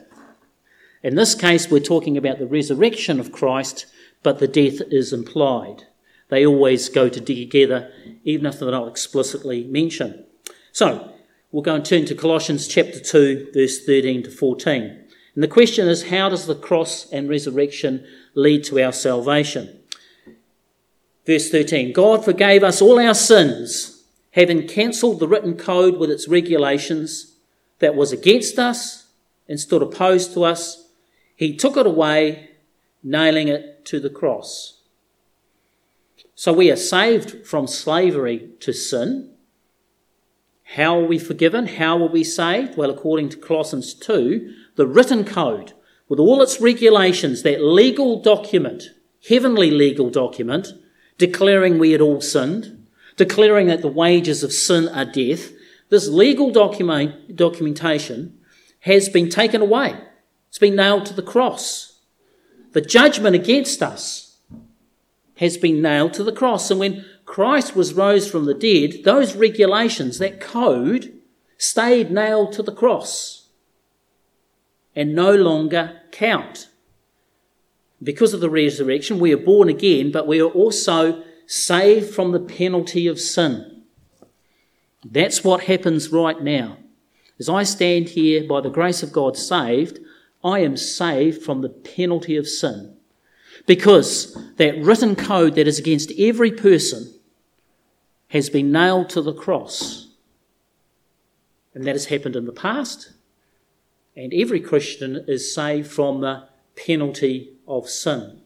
In 1.03 1.15
this 1.15 1.34
case, 1.34 1.70
we're 1.70 1.80
talking 1.80 2.15
about 2.15 2.38
the 2.38 2.46
resurrection 2.46 3.20
of 3.20 3.32
Christ, 3.32 3.88
but 4.22 4.39
the 4.39 4.48
death 4.48 4.82
is 4.91 5.13
implied. 5.13 5.84
They 6.30 6.46
always 6.46 6.89
go 6.89 7.10
together, 7.10 7.91
even 8.24 8.46
if 8.46 8.60
they're 8.60 8.72
not 8.72 8.88
explicitly 8.88 9.63
mentioned. 9.63 10.24
So, 10.72 11.12
we'll 11.51 11.63
go 11.63 11.75
and 11.75 11.84
turn 11.84 12.06
to 12.06 12.15
Colossians 12.15 12.68
chapter 12.68 13.00
2, 13.00 13.50
verse 13.53 13.84
13 13.84 14.24
to 14.24 14.32
14. 14.32 15.00
And 15.33 15.43
the 15.43 15.47
question 15.47 15.88
is 15.88 16.09
how 16.09 16.29
does 16.29 16.45
the 16.45 16.55
cross 16.55 17.09
and 17.11 17.29
resurrection 17.29 18.05
lead 18.35 18.63
to 18.65 18.83
our 18.83 18.91
salvation? 18.91 19.79
Verse 21.25 21.50
13 21.50 21.93
God 21.93 22.25
forgave 22.25 22.63
us 22.63 22.81
all 22.81 23.00
our 23.00 23.13
sins, 23.13 24.03
having 24.31 24.67
cancelled 24.67 25.19
the 25.19 25.27
written 25.27 25.55
code 25.55 25.97
with 25.97 26.09
its 26.09 26.27
regulations 26.27 27.35
that 27.79 27.95
was 27.95 28.11
against 28.11 28.59
us 28.59 29.07
and 29.47 29.59
stood 29.59 29.81
opposed 29.81 30.33
to 30.33 30.43
us. 30.43 30.89
He 31.35 31.55
took 31.55 31.77
it 31.77 31.88
away, 31.88 32.51
nailing 33.03 33.47
it 33.47 33.85
to 33.85 34.00
the 34.00 34.09
cross. 34.09 34.81
So 36.35 36.53
we 36.53 36.71
are 36.71 36.75
saved 36.75 37.45
from 37.45 37.67
slavery 37.67 38.50
to 38.61 38.73
sin. 38.73 39.31
How 40.75 41.00
are 41.00 41.05
we 41.05 41.19
forgiven? 41.19 41.67
How 41.67 42.01
are 42.01 42.09
we 42.09 42.23
saved? 42.23 42.77
Well, 42.77 42.89
according 42.89 43.29
to 43.29 43.38
Colossians 43.38 43.93
2, 43.93 44.53
the 44.75 44.88
written 44.88 45.24
code, 45.25 45.74
with 46.08 46.20
all 46.20 46.42
its 46.42 46.60
regulations, 46.62 47.44
that 47.44 47.63
legal 47.63 48.22
document, 48.22 48.84
heavenly 49.28 49.72
legal 49.72 50.10
document, 50.10 50.70
declaring 51.18 51.78
we 51.78 51.92
had 51.92 52.01
all 52.01 52.22
sinned, 52.22 52.86
declaring 53.18 53.68
that 53.68 53.82
the 53.82 53.88
wages 53.88 54.44
of 54.44 54.51
sin 54.51 54.88
are 54.90 55.06
death, 55.06 55.51
this 55.90 56.08
legal 56.08 56.51
document, 56.51 57.36
documentation 57.36 58.40
has 58.82 59.10
been 59.10 59.30
taken 59.30 59.62
away. 59.62 59.96
It's 60.48 60.58
been 60.58 60.75
nailed 60.75 61.06
to 61.08 61.13
the 61.13 61.22
cross. 61.22 62.00
The 62.72 62.82
judgment 62.82 63.36
against 63.36 63.84
us 63.84 64.40
has 65.38 65.58
been 65.58 65.82
nailed 65.82 66.13
to 66.13 66.24
the 66.24 66.32
cross. 66.32 66.72
And 66.72 66.80
when 66.80 67.06
Christ 67.25 67.75
was 67.75 67.94
rose 67.94 68.30
from 68.30 68.46
the 68.46 68.54
dead, 68.54 69.04
those 69.04 69.36
regulations, 69.36 70.18
that 70.20 70.40
code, 70.40 71.13
stayed 71.58 72.10
nailed 72.10 72.54
to 72.54 72.63
the 72.63 72.74
cross 72.74 73.40
and 74.95 75.15
no 75.15 75.33
longer 75.36 76.01
count. 76.12 76.69
Because 78.03 78.33
of 78.33 78.41
the 78.41 78.50
resurrection, 78.50 79.19
we 79.19 79.33
are 79.33 79.38
born 79.38 79.69
again, 79.69 80.12
but 80.12 80.27
we 80.27 80.41
are 80.41 80.50
also 80.50 81.24
saved 81.45 82.13
from 82.13 82.31
the 82.31 82.39
penalty 82.39 83.07
of 83.07 83.19
sin. 83.19 83.83
That's 85.03 85.43
what 85.43 85.65
happens 85.65 86.10
right 86.10 86.41
now. 86.41 86.77
As 87.39 87.50
I 87.50 87.63
stand 87.63 88.10
here 88.10 88.48
by 88.48 88.62
the 88.62 88.69
grace 88.69 89.03
of 89.03 89.12
God 89.12 89.36
saved, 89.36 90.00
I 90.43 90.60
am 90.60 90.77
saved 90.77 91.43
from 91.43 91.62
the 91.62 91.69
penalty 91.69 92.38
of 92.38 92.48
sin. 92.48 92.95
Because 93.65 94.38
that 94.57 94.81
written 94.81 95.15
code 95.15 95.55
that 95.55 95.67
is 95.67 95.79
against 95.79 96.12
every 96.17 96.51
person 96.51 97.13
has 98.29 98.50
been 98.50 98.71
nailed 98.71 99.10
to 99.10 99.21
the 99.21 99.33
cross. 99.33 100.07
And 101.74 101.86
that 101.86 101.95
has 101.95 102.05
happened 102.05 102.36
in 102.36 102.45
the 102.45 102.51
past. 102.51 103.12
And 104.15 104.34
every 104.34 104.60
Christian 104.60 105.24
is 105.27 105.53
saved 105.53 105.89
from 105.89 106.22
the 106.22 106.48
penalty 106.75 107.53
of 107.68 107.89
sin. 107.89 108.41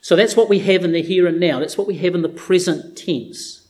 So 0.00 0.14
that's 0.14 0.36
what 0.36 0.48
we 0.48 0.60
have 0.60 0.84
in 0.84 0.92
the 0.92 1.02
here 1.02 1.26
and 1.26 1.40
now. 1.40 1.58
That's 1.58 1.76
what 1.76 1.86
we 1.86 1.98
have 1.98 2.14
in 2.14 2.22
the 2.22 2.28
present 2.28 2.96
tense. 2.96 3.68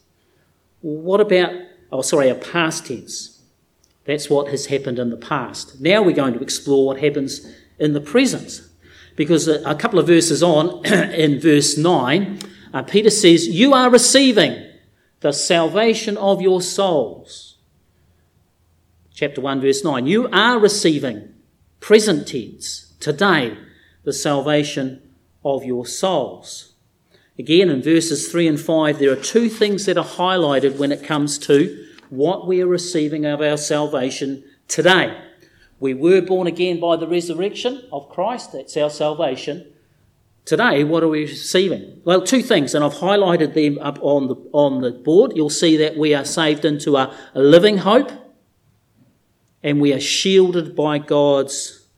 What 0.83 1.21
about, 1.21 1.53
oh, 1.91 2.03
sorry, 2.03 2.29
a 2.29 2.35
past 2.35 2.87
tense? 2.87 3.43
That's 4.05 4.29
what 4.29 4.49
has 4.49 4.67
happened 4.67 4.99
in 4.99 5.11
the 5.11 5.17
past. 5.17 5.81
Now 5.81 6.03
we're 6.03 6.15
going 6.15 6.35
to 6.35 6.41
explore 6.41 6.87
what 6.87 7.01
happens 7.01 7.47
in 7.79 7.93
the 7.93 8.01
present. 8.01 8.63
Because 9.17 9.49
a, 9.49 9.75
couple 9.75 9.99
of 9.99 10.07
verses 10.07 10.43
on, 10.43 10.85
in 10.93 11.41
verse 11.41 11.79
9, 11.79 12.39
uh, 12.75 12.83
Peter 12.83 13.11
says, 13.11 13.49
You 13.49 13.73
are 13.73 13.91
receiving 13.91 14.63
the 15.21 15.33
salvation 15.33 16.17
of 16.19 16.43
your 16.43 16.61
souls. 16.61 17.56
Chapter 19.17 19.41
1, 19.41 19.63
verse 19.63 19.83
9. 19.83 20.07
You 20.07 20.29
are 20.31 20.59
receiving, 20.59 21.33
present 21.81 22.29
tense, 22.29 22.93
today, 23.01 23.57
the 24.05 24.13
salvation 24.13 25.01
of 25.43 25.65
your 25.65 25.87
souls. 25.87 26.75
Again, 27.39 27.71
in 27.71 27.81
verses 27.81 28.31
3 28.31 28.47
and 28.47 28.61
5, 28.61 28.99
there 28.99 29.11
are 29.11 29.17
two 29.17 29.49
things 29.49 29.87
that 29.87 29.97
are 29.97 30.05
highlighted 30.05 30.77
when 30.77 30.93
it 30.93 31.03
comes 31.03 31.39
to 31.39 31.87
what 32.11 32.47
we 32.47 32.61
are 32.61 32.67
receiving 32.67 33.25
of 33.25 33.41
our 33.41 33.57
salvation 33.57 34.45
today. 34.69 35.19
We 35.81 35.95
were 35.95 36.21
born 36.21 36.47
again 36.47 36.79
by 36.79 36.97
the 36.97 37.09
resurrection 37.09 37.89
of 37.91 38.11
Christ, 38.11 38.53
that's 38.53 38.77
our 38.77 38.91
salvation. 38.91 39.73
Today, 40.45 40.85
what 40.85 41.03
are 41.03 41.09
we 41.09 41.23
receiving? 41.23 42.03
Well, 42.05 42.21
two 42.23 42.43
things, 42.43 42.75
and 42.75 42.85
I've 42.85 42.93
highlighted 42.93 43.55
them 43.55 43.79
up 43.79 43.99
on 44.03 44.29
the, 44.29 44.37
on 44.53 44.83
the 44.83 44.91
board. 44.91 45.33
You'll 45.35 45.49
see 45.49 45.79
that 45.79 45.97
we 45.97 46.15
are 46.15 46.27
saved 46.27 46.67
into 46.67 46.99
a, 46.99 47.17
a 47.35 47.41
living 47.41 47.79
hope, 47.79 48.13
and 49.67 49.81
we 49.81 49.93
are 49.93 49.99
shielded 49.99 50.77
by 50.77 50.97
God's 50.97 51.89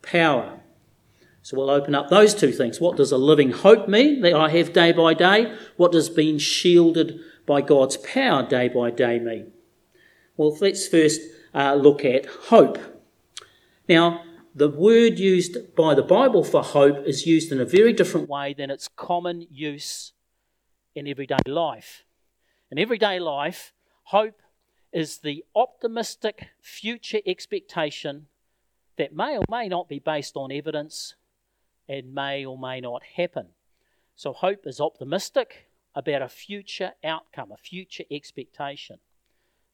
power. 0.00 0.60
So 1.42 1.56
we'll 1.56 1.70
open 1.70 1.92
up 1.92 2.08
those 2.08 2.32
two 2.32 2.52
things. 2.52 2.80
What 2.80 2.96
does 2.96 3.10
a 3.10 3.18
living 3.18 3.50
hope 3.50 3.88
mean 3.88 4.20
that 4.20 4.34
I 4.34 4.48
have 4.50 4.72
day 4.72 4.92
by 4.92 5.12
day? 5.12 5.52
What 5.76 5.90
does 5.90 6.08
being 6.08 6.38
shielded 6.38 7.18
by 7.44 7.62
God's 7.62 7.96
power 7.96 8.46
day 8.46 8.68
by 8.68 8.92
day 8.92 9.18
mean? 9.18 9.50
Well, 10.36 10.56
let's 10.60 10.86
first 10.86 11.20
uh, 11.52 11.74
look 11.74 12.04
at 12.04 12.26
hope. 12.26 12.78
Now, 13.88 14.22
the 14.54 14.68
word 14.68 15.18
used 15.18 15.74
by 15.74 15.96
the 15.96 16.04
Bible 16.04 16.44
for 16.44 16.62
hope 16.62 17.04
is 17.06 17.26
used 17.26 17.50
in 17.50 17.60
a 17.60 17.64
very 17.64 17.92
different 17.92 18.28
way 18.28 18.54
than 18.54 18.70
its 18.70 18.88
common 18.94 19.48
use 19.50 20.12
in 20.94 21.08
everyday 21.08 21.42
life. 21.44 22.04
In 22.70 22.78
everyday 22.78 23.18
life, 23.18 23.72
hope 24.04 24.40
is 24.96 25.18
the 25.18 25.44
optimistic 25.54 26.48
future 26.58 27.20
expectation 27.26 28.28
that 28.96 29.14
may 29.14 29.36
or 29.36 29.44
may 29.50 29.68
not 29.68 29.90
be 29.90 29.98
based 29.98 30.38
on 30.38 30.50
evidence 30.50 31.16
and 31.86 32.14
may 32.14 32.46
or 32.46 32.58
may 32.58 32.80
not 32.80 33.02
happen. 33.16 33.48
So, 34.14 34.32
hope 34.32 34.66
is 34.66 34.80
optimistic 34.80 35.68
about 35.94 36.22
a 36.22 36.30
future 36.30 36.92
outcome, 37.04 37.52
a 37.52 37.58
future 37.58 38.04
expectation. 38.10 38.96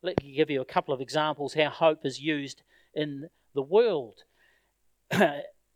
Let 0.02 0.21
me 0.25 0.33
give 0.33 0.50
you 0.50 0.61
a 0.61 0.64
couple 0.64 0.93
of 0.93 1.00
examples 1.00 1.55
how 1.55 1.71
hope 1.71 2.05
is 2.05 2.21
used 2.21 2.62
in 2.93 3.29
the 3.55 3.62
world. 3.62 4.25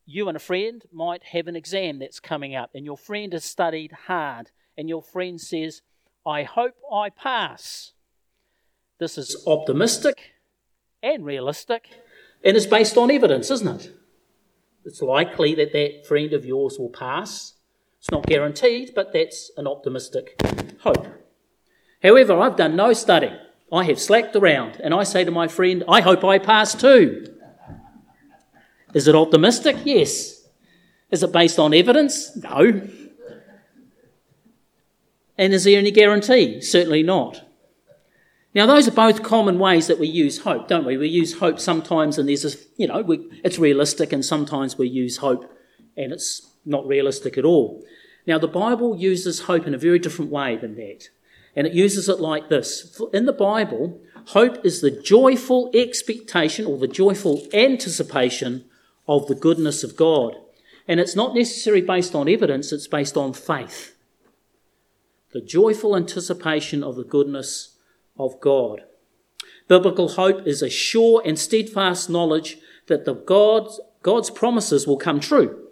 you 0.06 0.26
and 0.26 0.36
a 0.36 0.40
friend 0.40 0.82
might 0.90 1.22
have 1.22 1.46
an 1.46 1.54
exam 1.54 2.00
that's 2.00 2.18
coming 2.18 2.56
up, 2.56 2.70
and 2.74 2.84
your 2.84 2.98
friend 2.98 3.32
has 3.32 3.44
studied 3.44 3.92
hard, 4.08 4.50
and 4.76 4.88
your 4.88 5.04
friend 5.04 5.40
says, 5.40 5.82
I 6.26 6.42
hope 6.42 6.74
I 6.92 7.10
pass. 7.10 7.92
This 8.98 9.18
is 9.18 9.44
optimistic 9.46 10.32
and 11.02 11.24
realistic, 11.24 11.90
and 12.42 12.56
it's 12.56 12.64
based 12.64 12.96
on 12.96 13.10
evidence, 13.10 13.50
isn't 13.50 13.80
it? 13.80 13.92
It's 14.86 15.02
likely 15.02 15.54
that 15.56 15.72
that 15.72 16.06
friend 16.06 16.32
of 16.32 16.46
yours 16.46 16.78
will 16.78 16.88
pass. 16.88 17.54
It's 17.98 18.10
not 18.10 18.26
guaranteed, 18.26 18.92
but 18.94 19.12
that's 19.12 19.50
an 19.58 19.66
optimistic 19.66 20.40
hope. 20.80 21.06
However, 22.02 22.40
I've 22.40 22.56
done 22.56 22.76
no 22.76 22.94
study. 22.94 23.32
I 23.70 23.84
have 23.84 24.00
slacked 24.00 24.34
around, 24.34 24.80
and 24.82 24.94
I 24.94 25.02
say 25.02 25.24
to 25.24 25.30
my 25.30 25.48
friend, 25.48 25.84
I 25.88 26.00
hope 26.00 26.24
I 26.24 26.38
pass 26.38 26.74
too. 26.74 27.26
Is 28.94 29.08
it 29.08 29.14
optimistic? 29.14 29.76
Yes. 29.84 30.48
Is 31.10 31.22
it 31.22 31.32
based 31.32 31.58
on 31.58 31.74
evidence? 31.74 32.34
No. 32.36 32.88
And 35.36 35.52
is 35.52 35.64
there 35.64 35.78
any 35.78 35.90
guarantee? 35.90 36.62
Certainly 36.62 37.02
not. 37.02 37.45
Now, 38.56 38.64
those 38.64 38.88
are 38.88 38.92
both 38.92 39.22
common 39.22 39.58
ways 39.58 39.86
that 39.86 39.98
we 39.98 40.08
use 40.08 40.38
hope, 40.38 40.66
don't 40.66 40.86
we? 40.86 40.96
We 40.96 41.08
use 41.08 41.40
hope 41.40 41.60
sometimes, 41.60 42.16
and 42.16 42.26
there's 42.26 42.46
a, 42.46 42.56
you 42.78 42.86
know, 42.86 43.02
we, 43.02 43.28
it's 43.44 43.58
realistic, 43.58 44.14
and 44.14 44.24
sometimes 44.24 44.78
we 44.78 44.88
use 44.88 45.18
hope 45.18 45.52
and 45.94 46.10
it's 46.10 46.40
not 46.64 46.86
realistic 46.86 47.36
at 47.36 47.44
all. 47.44 47.84
Now, 48.26 48.38
the 48.38 48.48
Bible 48.48 48.96
uses 48.96 49.40
hope 49.42 49.66
in 49.66 49.74
a 49.74 49.78
very 49.78 49.98
different 49.98 50.30
way 50.30 50.56
than 50.56 50.74
that. 50.76 51.10
And 51.54 51.66
it 51.66 51.74
uses 51.74 52.08
it 52.08 52.18
like 52.18 52.48
this. 52.48 52.98
In 53.12 53.26
the 53.26 53.32
Bible, 53.34 54.00
hope 54.28 54.64
is 54.64 54.80
the 54.80 54.90
joyful 54.90 55.70
expectation 55.74 56.64
or 56.64 56.78
the 56.78 56.88
joyful 56.88 57.46
anticipation 57.52 58.64
of 59.06 59.26
the 59.26 59.34
goodness 59.34 59.84
of 59.84 59.96
God. 59.96 60.34
And 60.88 60.98
it's 60.98 61.14
not 61.14 61.34
necessarily 61.34 61.82
based 61.82 62.14
on 62.14 62.26
evidence, 62.26 62.72
it's 62.72 62.88
based 62.88 63.18
on 63.18 63.34
faith. 63.34 63.96
The 65.34 65.42
joyful 65.42 65.94
anticipation 65.94 66.82
of 66.82 66.96
the 66.96 67.04
goodness 67.04 67.75
of 68.18 68.40
God. 68.40 68.84
Biblical 69.68 70.10
hope 70.10 70.46
is 70.46 70.62
a 70.62 70.70
sure 70.70 71.22
and 71.24 71.38
steadfast 71.38 72.08
knowledge 72.08 72.58
that 72.86 73.04
the 73.04 73.14
God's, 73.14 73.80
God's 74.02 74.30
promises 74.30 74.86
will 74.86 74.96
come 74.96 75.20
true. 75.20 75.66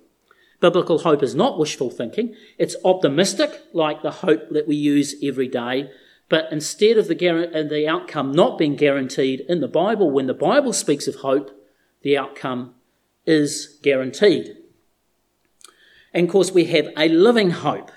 Biblical 0.61 1.01
hope 1.01 1.23
is 1.23 1.35
not 1.35 1.59
wishful 1.59 1.91
thinking. 1.91 2.35
It's 2.59 2.77
optimistic, 2.85 3.63
like 3.73 4.03
the 4.03 4.11
hope 4.11 4.51
that 4.51 4.67
we 4.67 4.77
use 4.77 5.15
every 5.23 5.49
day. 5.49 5.91
But 6.29 6.49
instead 6.51 6.97
of 6.97 7.07
the, 7.07 7.15
the 7.15 7.87
outcome 7.89 8.33
not 8.33 8.59
being 8.59 8.77
guaranteed 8.77 9.41
in 9.49 9.61
the 9.61 9.69
Bible, 9.69 10.11
when 10.11 10.27
the 10.27 10.35
Bible 10.35 10.73
speaks 10.73 11.07
of 11.07 11.17
hope, 11.17 11.51
the 12.03 12.17
outcome 12.17 12.75
is 13.27 13.79
guaranteed. 13.83 14.57
And 16.13 16.27
of 16.27 16.33
course, 16.33 16.53
we 16.53 16.67
have 16.67 16.89
a 16.97 17.09
living 17.09 17.51
hope. 17.51 17.91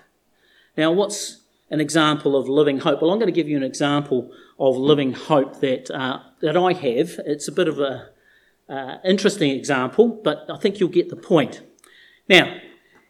Now, 0.76 0.92
what's 0.92 1.42
an 1.70 1.82
example 1.82 2.36
of 2.36 2.48
living 2.48 2.80
hope? 2.80 3.02
Well, 3.02 3.12
I'm 3.12 3.20
going 3.20 3.32
to 3.32 3.36
give 3.36 3.50
you 3.50 3.58
an 3.58 3.64
example 3.64 4.32
of 4.60 4.78
living 4.78 5.14
hope 5.14 5.60
that, 5.60 5.92
uh, 5.92 6.20
that 6.42 6.56
I 6.56 6.74
have. 6.74 7.20
It's 7.26 7.48
a 7.48 7.52
bit 7.52 7.68
of 7.68 7.80
a 7.80 8.10
uh, 8.70 8.98
interesting 9.04 9.52
example, 9.52 10.08
but 10.24 10.46
I 10.50 10.58
think 10.58 10.80
you'll 10.80 10.90
get 10.90 11.10
the 11.10 11.16
point. 11.16 11.62
Now, 12.30 12.58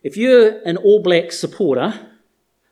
if 0.03 0.15
you're 0.17 0.59
an 0.65 0.77
All 0.77 1.01
Black 1.01 1.31
supporter, 1.31 2.11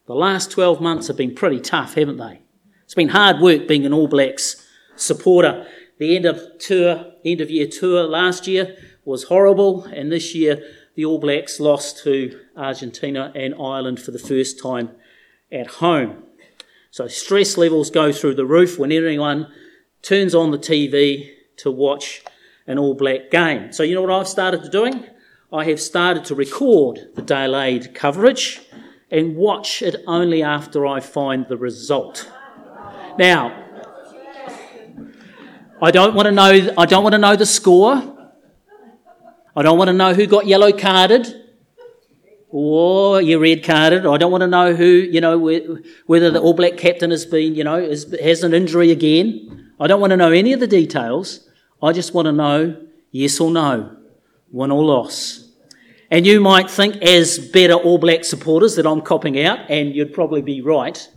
the 0.07 0.13
last 0.13 0.51
12 0.51 0.81
months 0.81 1.07
have 1.07 1.17
been 1.17 1.33
pretty 1.33 1.59
tough, 1.59 1.95
haven't 1.95 2.17
they? 2.17 2.41
It's 2.83 2.93
been 2.93 3.09
hard 3.09 3.39
work 3.39 3.67
being 3.67 3.85
an 3.85 3.93
All 3.93 4.07
Blacks 4.07 4.63
supporter. 4.95 5.67
The 5.97 6.15
end 6.15 6.25
of 6.25 6.39
tour, 6.59 7.13
end 7.23 7.41
of 7.41 7.49
year 7.49 7.67
tour 7.67 8.03
last 8.03 8.47
year 8.47 8.75
was 9.03 9.23
horrible, 9.25 9.85
and 9.85 10.11
this 10.11 10.35
year 10.35 10.61
the 10.95 11.05
All 11.05 11.19
Blacks 11.19 11.59
lost 11.59 12.03
to 12.03 12.39
Argentina 12.55 13.31
and 13.35 13.55
Ireland 13.55 13.99
for 13.99 14.11
the 14.11 14.19
first 14.19 14.59
time 14.59 14.91
at 15.55 15.67
home. 15.67 16.23
So 16.91 17.07
stress 17.07 17.57
levels 17.57 17.89
go 17.89 18.11
through 18.11 18.35
the 18.35 18.45
roof 18.45 18.77
when 18.77 18.91
anyone 18.91 19.51
turns 20.01 20.35
on 20.35 20.51
the 20.51 20.57
TV 20.57 21.31
to 21.57 21.71
watch 21.71 22.23
an 22.67 22.77
All 22.77 22.93
Black 22.93 23.31
game. 23.31 23.71
So 23.71 23.83
you 23.83 23.95
know 23.95 24.01
what 24.01 24.11
I've 24.11 24.27
started 24.27 24.63
to 24.63 24.69
doing? 24.69 25.05
I 25.51 25.65
have 25.65 25.79
started 25.79 26.25
to 26.25 26.35
record 26.35 27.09
the 27.15 27.21
delayed 27.21 27.95
coverage 27.95 28.61
and 29.09 29.35
watch 29.35 29.81
it 29.81 29.95
only 30.07 30.43
after 30.43 30.85
I 30.85 30.99
find 30.99 31.47
the 31.47 31.57
result. 31.57 32.29
Now, 33.17 33.63
I 35.81 35.91
don't 35.91 36.15
want 36.15 36.25
to 36.25 36.31
know 36.31 36.73
I 36.77 36.85
don't 36.85 37.03
want 37.03 37.13
to 37.13 37.19
know 37.19 37.35
the 37.35 37.45
score. 37.45 38.11
I 39.55 39.61
don't 39.61 39.77
want 39.77 39.87
to 39.87 39.93
know 39.93 40.13
who 40.13 40.25
got 40.27 40.47
yellow 40.47 40.71
carded 40.71 41.44
or 42.57 43.21
you're 43.21 43.41
red 43.41 43.65
carded. 43.65 44.05
I 44.05 44.15
don't 44.15 44.31
want 44.31 44.43
to 44.43 44.47
know 44.47 44.73
who, 44.73 44.85
you 44.85 45.19
know, 45.19 45.37
whether 46.05 46.31
the 46.31 46.39
All 46.39 46.53
Black 46.53 46.77
captain 46.77 47.11
has 47.11 47.25
been, 47.25 47.53
you 47.53 47.65
know, 47.65 47.81
has 47.81 48.43
an 48.43 48.53
injury 48.53 48.91
again. 48.91 49.73
I 49.77 49.87
don't 49.87 49.99
want 49.99 50.11
to 50.11 50.17
know 50.17 50.31
any 50.31 50.53
of 50.53 50.61
the 50.61 50.67
details. 50.67 51.49
I 51.83 51.91
just 51.91 52.13
want 52.13 52.27
to 52.27 52.31
know 52.31 52.81
yes 53.11 53.41
or 53.41 53.51
no, 53.51 53.97
win 54.53 54.71
or 54.71 54.85
loss. 54.85 55.49
And 56.09 56.25
you 56.25 56.39
might 56.39 56.71
think, 56.71 56.95
as 57.03 57.39
better 57.39 57.73
All 57.73 57.97
Black 57.97 58.23
supporters, 58.23 58.77
that 58.77 58.87
I'm 58.87 59.01
copping 59.01 59.37
out, 59.41 59.69
and 59.69 59.93
you'd 59.93 60.13
probably 60.13 60.41
be 60.41 60.61
right. 60.61 61.09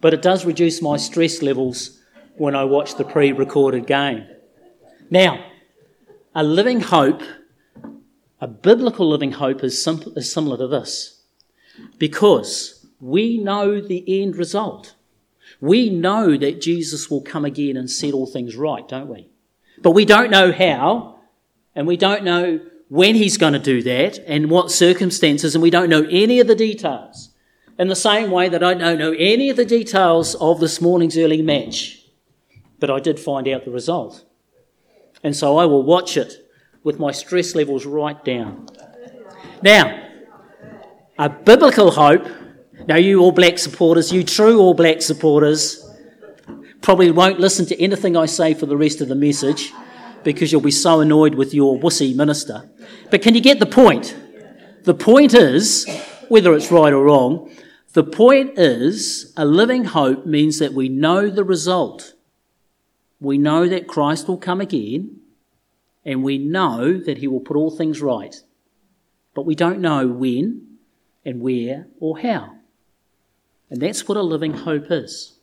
But 0.00 0.14
it 0.14 0.22
does 0.22 0.46
reduce 0.46 0.80
my 0.80 0.96
stress 0.96 1.42
levels 1.42 2.00
when 2.38 2.54
I 2.54 2.64
watch 2.64 2.94
the 2.94 3.04
pre 3.04 3.32
recorded 3.32 3.86
game. 3.86 4.26
Now, 5.10 5.44
a 6.34 6.42
living 6.42 6.80
hope, 6.80 7.20
a 8.40 8.46
biblical 8.46 9.08
living 9.08 9.32
hope, 9.32 9.64
is, 9.64 9.86
is 9.86 10.32
similar 10.32 10.56
to 10.58 10.68
this 10.68 11.22
because 11.98 12.86
we 13.00 13.38
know 13.38 13.80
the 13.80 14.22
end 14.22 14.36
result. 14.36 14.94
We 15.60 15.90
know 15.90 16.36
that 16.36 16.60
Jesus 16.60 17.10
will 17.10 17.20
come 17.20 17.44
again 17.44 17.76
and 17.76 17.90
set 17.90 18.14
all 18.14 18.26
things 18.26 18.56
right, 18.56 18.86
don't 18.86 19.08
we? 19.08 19.28
But 19.82 19.92
we 19.92 20.04
don't 20.04 20.30
know 20.30 20.52
how, 20.52 21.20
and 21.74 21.86
we 21.86 21.96
don't 21.96 22.24
know 22.24 22.60
when 22.88 23.14
he's 23.14 23.36
going 23.36 23.52
to 23.52 23.58
do 23.58 23.82
that 23.82 24.18
and 24.26 24.50
what 24.50 24.70
circumstances, 24.70 25.54
and 25.54 25.62
we 25.62 25.70
don't 25.70 25.90
know 25.90 26.06
any 26.10 26.40
of 26.40 26.46
the 26.46 26.54
details. 26.54 27.30
In 27.78 27.88
the 27.88 27.96
same 27.96 28.30
way 28.30 28.48
that 28.48 28.62
I 28.62 28.74
don't 28.74 28.98
know 28.98 29.14
any 29.16 29.50
of 29.50 29.56
the 29.56 29.64
details 29.64 30.34
of 30.36 30.58
this 30.58 30.80
morning's 30.80 31.16
early 31.16 31.42
match, 31.42 32.04
but 32.80 32.90
I 32.90 32.98
did 32.98 33.20
find 33.20 33.46
out 33.46 33.64
the 33.64 33.70
result. 33.70 34.24
And 35.22 35.36
so 35.36 35.58
I 35.58 35.64
will 35.66 35.82
watch 35.82 36.16
it 36.16 36.47
with 36.88 36.98
my 36.98 37.12
stress 37.12 37.54
levels 37.54 37.84
right 37.84 38.24
down. 38.24 38.66
Now, 39.62 39.84
a 41.18 41.28
biblical 41.28 41.90
hope. 41.90 42.26
Now, 42.86 42.96
you 42.96 43.20
All 43.20 43.30
Black 43.30 43.58
supporters, 43.58 44.10
you 44.10 44.24
true 44.24 44.58
All 44.58 44.72
Black 44.72 45.02
supporters, 45.02 45.86
probably 46.80 47.10
won't 47.10 47.38
listen 47.38 47.66
to 47.66 47.78
anything 47.78 48.16
I 48.16 48.24
say 48.24 48.54
for 48.54 48.64
the 48.64 48.76
rest 48.76 49.02
of 49.02 49.08
the 49.08 49.14
message 49.14 49.70
because 50.24 50.50
you'll 50.50 50.62
be 50.62 50.70
so 50.70 51.00
annoyed 51.00 51.34
with 51.34 51.52
your 51.52 51.78
wussy 51.78 52.16
minister. 52.16 52.70
But 53.10 53.20
can 53.20 53.34
you 53.34 53.42
get 53.42 53.58
the 53.58 53.66
point? 53.66 54.16
The 54.84 54.94
point 54.94 55.34
is, 55.34 55.86
whether 56.28 56.54
it's 56.54 56.72
right 56.72 56.94
or 56.94 57.04
wrong, 57.04 57.54
the 57.92 58.04
point 58.04 58.58
is 58.58 59.34
a 59.36 59.44
living 59.44 59.84
hope 59.84 60.24
means 60.24 60.58
that 60.60 60.72
we 60.72 60.88
know 60.88 61.28
the 61.28 61.44
result. 61.44 62.14
We 63.20 63.36
know 63.36 63.68
that 63.68 63.86
Christ 63.86 64.26
will 64.26 64.38
come 64.38 64.62
again, 64.62 65.17
and 66.04 66.22
we 66.22 66.38
know 66.38 66.98
that 66.98 67.18
he 67.18 67.28
will 67.28 67.40
put 67.40 67.56
all 67.56 67.70
things 67.70 68.00
right. 68.00 68.34
But 69.34 69.46
we 69.46 69.54
don't 69.54 69.80
know 69.80 70.06
when 70.06 70.78
and 71.24 71.40
where 71.40 71.86
or 72.00 72.18
how. 72.18 72.56
And 73.70 73.80
that's 73.80 74.08
what 74.08 74.16
a 74.16 74.22
living 74.22 74.54
hope 74.54 74.90
is. 74.90 75.34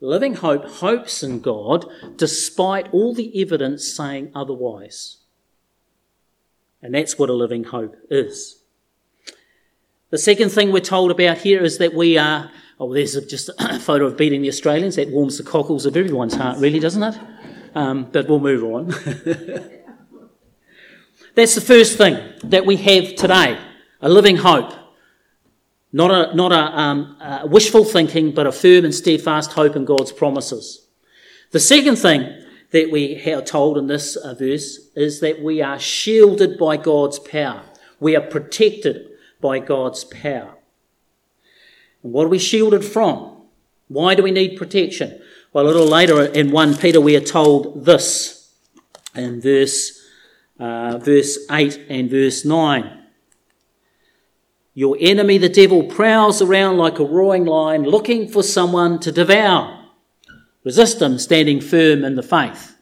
Living 0.00 0.34
hope 0.34 0.66
hopes 0.66 1.22
in 1.22 1.40
God 1.40 1.86
despite 2.16 2.92
all 2.92 3.14
the 3.14 3.40
evidence 3.40 3.90
saying 3.90 4.32
otherwise. 4.34 5.18
And 6.82 6.94
that's 6.94 7.18
what 7.18 7.30
a 7.30 7.34
living 7.34 7.64
hope 7.64 7.96
is. 8.10 8.62
The 10.10 10.18
second 10.18 10.50
thing 10.50 10.70
we're 10.70 10.80
told 10.80 11.10
about 11.10 11.38
here 11.38 11.64
is 11.64 11.78
that 11.78 11.94
we 11.94 12.16
are, 12.18 12.50
oh, 12.78 12.92
there's 12.92 13.14
just 13.26 13.48
a 13.58 13.78
photo 13.80 14.06
of 14.06 14.16
beating 14.16 14.42
the 14.42 14.48
Australians. 14.48 14.96
That 14.96 15.10
warms 15.10 15.38
the 15.38 15.44
cockles 15.44 15.86
of 15.86 15.96
everyone's 15.96 16.34
heart, 16.34 16.58
really, 16.58 16.78
doesn't 16.78 17.02
it? 17.02 17.18
Um, 17.76 18.08
but 18.10 18.26
we'll 18.26 18.40
move 18.40 18.64
on. 18.64 18.86
That's 21.34 21.54
the 21.54 21.60
first 21.60 21.98
thing 21.98 22.18
that 22.44 22.64
we 22.64 22.76
have 22.76 23.14
today 23.16 23.60
a 24.00 24.08
living 24.08 24.36
hope. 24.36 24.72
Not 25.92 26.10
a, 26.10 26.34
not 26.34 26.52
a, 26.52 26.78
um, 26.78 27.18
a 27.20 27.46
wishful 27.46 27.84
thinking, 27.84 28.32
but 28.32 28.46
a 28.46 28.52
firm 28.52 28.86
and 28.86 28.94
steadfast 28.94 29.52
hope 29.52 29.76
in 29.76 29.84
God's 29.84 30.10
promises. 30.10 30.86
The 31.50 31.60
second 31.60 31.96
thing 31.96 32.44
that 32.70 32.90
we 32.90 33.22
are 33.30 33.42
told 33.42 33.76
in 33.76 33.88
this 33.88 34.16
uh, 34.16 34.32
verse 34.34 34.78
is 34.96 35.20
that 35.20 35.42
we 35.42 35.60
are 35.60 35.78
shielded 35.78 36.56
by 36.56 36.78
God's 36.78 37.18
power. 37.18 37.62
We 38.00 38.16
are 38.16 38.22
protected 38.22 39.10
by 39.42 39.58
God's 39.58 40.04
power. 40.04 40.54
What 42.00 42.24
are 42.24 42.30
we 42.30 42.38
shielded 42.38 42.86
from? 42.86 43.42
Why 43.88 44.14
do 44.14 44.22
we 44.22 44.30
need 44.30 44.56
protection? 44.56 45.20
Well, 45.56 45.64
a 45.64 45.68
little 45.68 45.86
later 45.86 46.22
in 46.22 46.50
1 46.50 46.76
Peter, 46.76 47.00
we 47.00 47.16
are 47.16 47.20
told 47.20 47.86
this 47.86 48.52
in 49.14 49.40
verse, 49.40 50.06
uh, 50.60 50.98
verse 50.98 51.38
8 51.50 51.80
and 51.88 52.10
verse 52.10 52.44
9. 52.44 53.04
Your 54.74 54.98
enemy, 55.00 55.38
the 55.38 55.48
devil, 55.48 55.84
prowls 55.84 56.42
around 56.42 56.76
like 56.76 56.98
a 56.98 57.04
roaring 57.04 57.46
lion 57.46 57.84
looking 57.84 58.28
for 58.28 58.42
someone 58.42 59.00
to 59.00 59.10
devour. 59.10 59.82
Resist 60.62 61.00
him, 61.00 61.18
standing 61.18 61.62
firm 61.62 62.04
in 62.04 62.16
the 62.16 62.22
faith. 62.22 62.76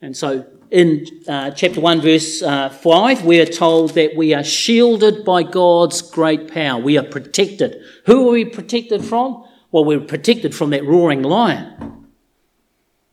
And 0.00 0.16
so 0.16 0.46
in 0.70 1.06
uh, 1.28 1.50
chapter 1.50 1.78
1, 1.78 2.00
verse 2.00 2.42
uh, 2.42 2.70
5, 2.70 3.26
we 3.26 3.38
are 3.42 3.44
told 3.44 3.90
that 3.96 4.16
we 4.16 4.32
are 4.32 4.44
shielded 4.44 5.26
by 5.26 5.42
God's 5.42 6.00
great 6.00 6.50
power. 6.50 6.80
We 6.80 6.96
are 6.96 7.04
protected. 7.04 7.82
Who 8.06 8.30
are 8.30 8.32
we 8.32 8.46
protected 8.46 9.04
from? 9.04 9.43
Well, 9.74 9.84
we're 9.84 9.98
protected 9.98 10.54
from 10.54 10.70
that 10.70 10.84
roaring 10.84 11.24
lion. 11.24 12.06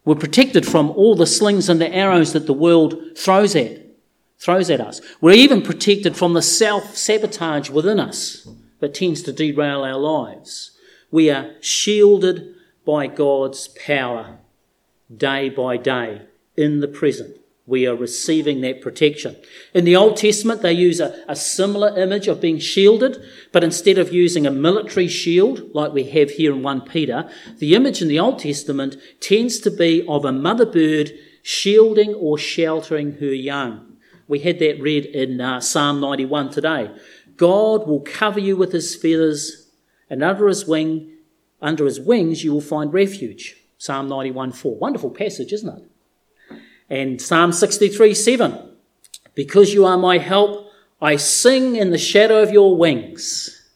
We're 0.06 0.14
protected 0.14 0.64
from 0.64 0.92
all 0.92 1.16
the 1.16 1.26
slings 1.26 1.70
and 1.70 1.82
the 1.82 1.92
arrows 1.92 2.34
that 2.34 2.46
the 2.46 2.54
world 2.54 3.18
throws 3.18 3.56
at 3.56 3.82
throws 4.38 4.70
at 4.70 4.80
us. 4.80 5.02
We're 5.22 5.32
even 5.32 5.64
protected 5.64 6.16
from 6.16 6.34
the 6.34 6.44
self 6.44 6.96
sabotage 6.96 7.72
within 7.72 8.00
us 8.00 8.48
that 8.80 8.94
tends 8.94 9.24
to 9.24 9.34
derail 9.34 9.82
our 9.82 9.98
lives. 9.98 10.78
We 11.10 11.32
are 11.32 11.56
shielded 11.62 12.54
by 12.86 13.08
God's 13.08 13.70
power 13.70 14.38
day 15.12 15.50
by 15.50 15.78
day 15.78 16.28
in 16.56 16.80
the 16.80 16.88
present. 16.88 17.41
We 17.72 17.88
are 17.88 17.96
receiving 17.96 18.60
that 18.62 18.82
protection. 18.82 19.38
In 19.74 19.86
the 19.86 19.96
Old 19.96 20.18
Testament, 20.18 20.62
they 20.62 20.74
use 20.74 21.00
a, 21.00 21.24
a, 21.30 21.38
similar 21.38 21.98
image 21.98 22.28
of 22.28 22.42
being 22.42 22.60
shielded, 22.60 23.24
but 23.54 23.64
instead 23.64 23.98
of 23.98 24.12
using 24.12 24.46
a 24.46 24.52
military 24.52 25.08
shield 25.08 25.74
like 25.74 25.94
we 25.94 26.04
have 26.04 26.32
here 26.32 26.52
in 26.52 26.64
1 26.64 26.82
Peter, 26.82 27.32
the 27.60 27.74
image 27.74 28.02
in 28.02 28.10
the 28.10 28.20
Old 28.20 28.40
Testament 28.40 28.98
tends 29.22 29.58
to 29.62 29.72
be 29.72 30.06
of 30.06 30.26
a 30.26 30.34
mother 30.34 30.66
bird 30.66 31.14
shielding 31.44 32.14
or 32.14 32.38
sheltering 32.38 33.14
her 33.20 33.34
young. 33.34 33.96
We 34.28 34.40
had 34.40 34.60
that 34.60 34.82
read 34.82 35.06
in 35.06 35.40
uh, 35.40 35.62
Psalm 35.62 36.02
91 36.02 36.50
today. 36.50 36.92
God 37.38 37.88
will 37.88 38.02
cover 38.02 38.42
you 38.42 38.58
with 38.58 38.74
his 38.74 38.98
feathers, 38.98 39.72
and 40.10 40.22
under 40.22 40.50
his 40.50 40.68
wing, 40.68 41.10
under 41.62 41.86
his 41.86 42.02
wings, 42.02 42.44
you 42.44 42.52
will 42.52 42.60
find 42.60 42.92
refuge. 42.92 43.56
Psalm 43.78 44.10
91 44.10 44.52
4. 44.52 44.76
Wonderful 44.76 45.12
passage, 45.12 45.54
isn't 45.54 45.70
it? 45.70 45.91
And 46.92 47.22
Psalm 47.22 47.54
63 47.54 48.14
7. 48.14 48.70
Because 49.34 49.74
you 49.74 49.86
are 49.86 49.98
my 49.98 50.18
help, 50.18 50.70
I 51.02 51.16
sing 51.16 51.78
in 51.78 51.92
the 51.92 51.98
shadow 51.98 52.44
of 52.44 52.52
your 52.52 52.76
wings. 52.76 53.72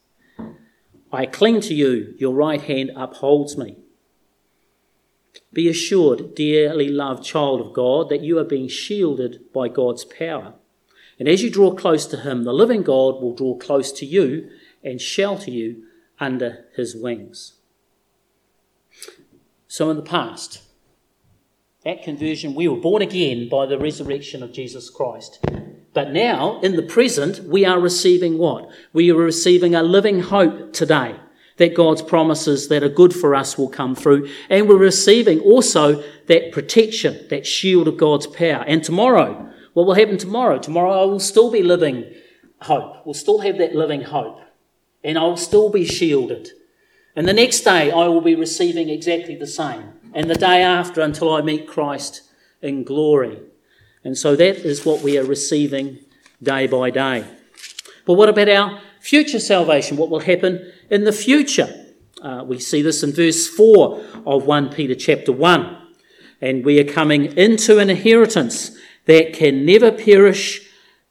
I 1.14 1.26
cling 1.26 1.62
to 1.62 1.74
you, 1.74 2.14
your 2.18 2.34
right 2.34 2.62
hand 2.62 2.92
upholds 2.94 3.58
me. 3.58 3.78
Be 5.54 5.70
assured, 5.70 6.36
dearly 6.36 6.90
loved 6.90 7.24
child 7.24 7.62
of 7.62 7.72
God, 7.72 8.10
that 8.10 8.20
you 8.20 8.38
are 8.38 8.44
being 8.44 8.68
shielded 8.68 9.42
by 9.54 9.70
God's 9.70 10.04
power. 10.04 10.56
And 11.18 11.30
as 11.30 11.42
you 11.42 11.50
draw 11.50 11.74
close 11.74 12.06
to 12.08 12.18
Him, 12.18 12.44
the 12.44 12.52
living 12.52 12.84
God 12.84 13.22
will 13.22 13.34
draw 13.34 13.58
close 13.58 13.94
to 13.94 14.06
you 14.06 14.50
and 14.84 15.00
shelter 15.00 15.52
you 15.52 15.86
under 16.20 16.66
His 16.76 16.98
wings. 16.98 17.54
So, 19.70 19.90
in 19.90 19.96
the 19.96 20.04
past, 20.04 20.62
at 21.86 22.04
conversion, 22.04 22.56
we 22.56 22.68
were 22.68 22.78
born 22.78 23.02
again 23.02 23.48
by 23.48 23.66
the 23.66 23.78
resurrection 23.78 24.42
of 24.42 24.52
Jesus 24.52 24.90
Christ. 24.90 25.40
But 25.94 26.12
now, 26.12 26.60
in 26.62 26.76
the 26.76 26.82
present, 26.82 27.44
we 27.44 27.64
are 27.64 27.80
receiving 27.80 28.38
what? 28.38 28.70
We 28.92 29.12
are 29.12 29.16
receiving 29.16 29.76
a 29.76 29.84
living 29.84 30.22
hope 30.22 30.74
today 30.74 31.16
that 31.58 31.76
God's 31.76 32.02
promises 32.02 32.68
that 32.68 32.84
are 32.84 32.90
good 32.90 33.14
for 33.14 33.34
us 33.34 33.58
will 33.58 33.70
come 33.70 33.96
through. 33.96 34.30
And 34.50 34.68
we're 34.68 34.78
receiving 34.78 35.40
also 35.40 36.04
that 36.28 36.52
protection, 36.52 37.28
that 37.30 37.48
shield 37.48 37.88
of 37.88 37.98
God's 37.98 38.28
power. 38.28 38.66
And 38.68 38.84
tomorrow, 38.84 39.50
what 39.74 39.86
will 39.86 39.94
happen 39.94 40.18
tomorrow? 40.18 40.58
Tomorrow 40.58 41.04
I 41.04 41.06
will 41.06 41.20
still 41.20 41.52
be 41.52 41.64
living 41.64 42.14
hope. 42.62 43.06
We'll 43.06 43.14
still 43.14 43.40
have 43.40 43.58
that 43.60 43.76
living 43.76 44.02
hope. 44.02 44.42
And 45.04 45.18
I 45.18 45.24
will 45.24 45.38
still 45.38 45.70
be 45.70 45.86
shielded. 45.86 46.50
And 47.16 47.28
the 47.28 47.34
next 47.34 47.62
day 47.62 47.92
I 47.92 48.08
will 48.08 48.22
be 48.22 48.36
receiving 48.36 48.90
exactly 48.90 49.36
the 49.36 49.48
same. 49.48 49.94
And 50.16 50.30
the 50.30 50.36
day 50.36 50.64
after 50.64 51.02
until 51.02 51.32
I 51.32 51.42
meet 51.42 51.68
Christ 51.68 52.22
in 52.62 52.86
glory. 52.86 53.40
And 54.04 54.18
so 54.18 54.36
that 54.38 54.58
is 54.58 54.86
what 54.86 55.02
we 55.02 55.18
are 55.18 55.26
receiving 55.26 56.00
day 56.42 56.68
by 56.68 56.90
day. 56.90 57.26
But 58.06 58.14
what 58.14 58.30
about 58.30 58.48
our 58.48 58.82
future 59.02 59.40
salvation? 59.40 59.98
What 59.98 60.10
will 60.10 60.22
happen 60.22 60.72
in 60.90 61.04
the 61.04 61.12
future? 61.12 61.86
Uh, 62.22 62.44
we 62.48 62.60
see 62.60 62.82
this 62.82 63.04
in 63.04 63.12
verse 63.12 63.48
4 63.48 64.04
of 64.26 64.46
1 64.46 64.70
Peter 64.70 64.96
chapter 64.96 65.32
1. 65.32 65.78
And 66.40 66.64
we 66.64 66.80
are 66.80 66.92
coming 66.92 67.38
into 67.38 67.80
an 67.80 67.90
inheritance 67.90 68.78
that 69.06 69.34
can 69.34 69.66
never 69.66 69.92
perish, 69.92 70.62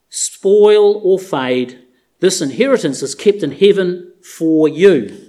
spoil, 0.09 0.99
or 1.03 1.19
fade. 1.19 1.79
This 2.21 2.41
inheritance 2.41 3.03
is 3.03 3.13
kept 3.13 3.43
in 3.43 3.51
heaven 3.51 4.13
for 4.21 4.67
you. 4.67 5.24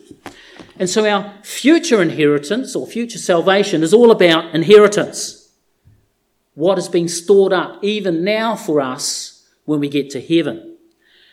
And 0.78 0.90
so 0.90 1.08
our 1.08 1.32
future 1.42 2.02
inheritance 2.02 2.76
or 2.76 2.86
future 2.86 3.18
salvation 3.18 3.82
is 3.82 3.94
all 3.94 4.10
about 4.10 4.54
inheritance 4.54 5.46
what 6.56 6.78
is 6.78 6.88
being 6.88 7.06
stored 7.06 7.52
up 7.52 7.84
even 7.84 8.24
now 8.24 8.56
for 8.56 8.80
us 8.80 9.46
when 9.66 9.78
we 9.78 9.88
get 9.88 10.10
to 10.10 10.20
heaven. 10.20 10.76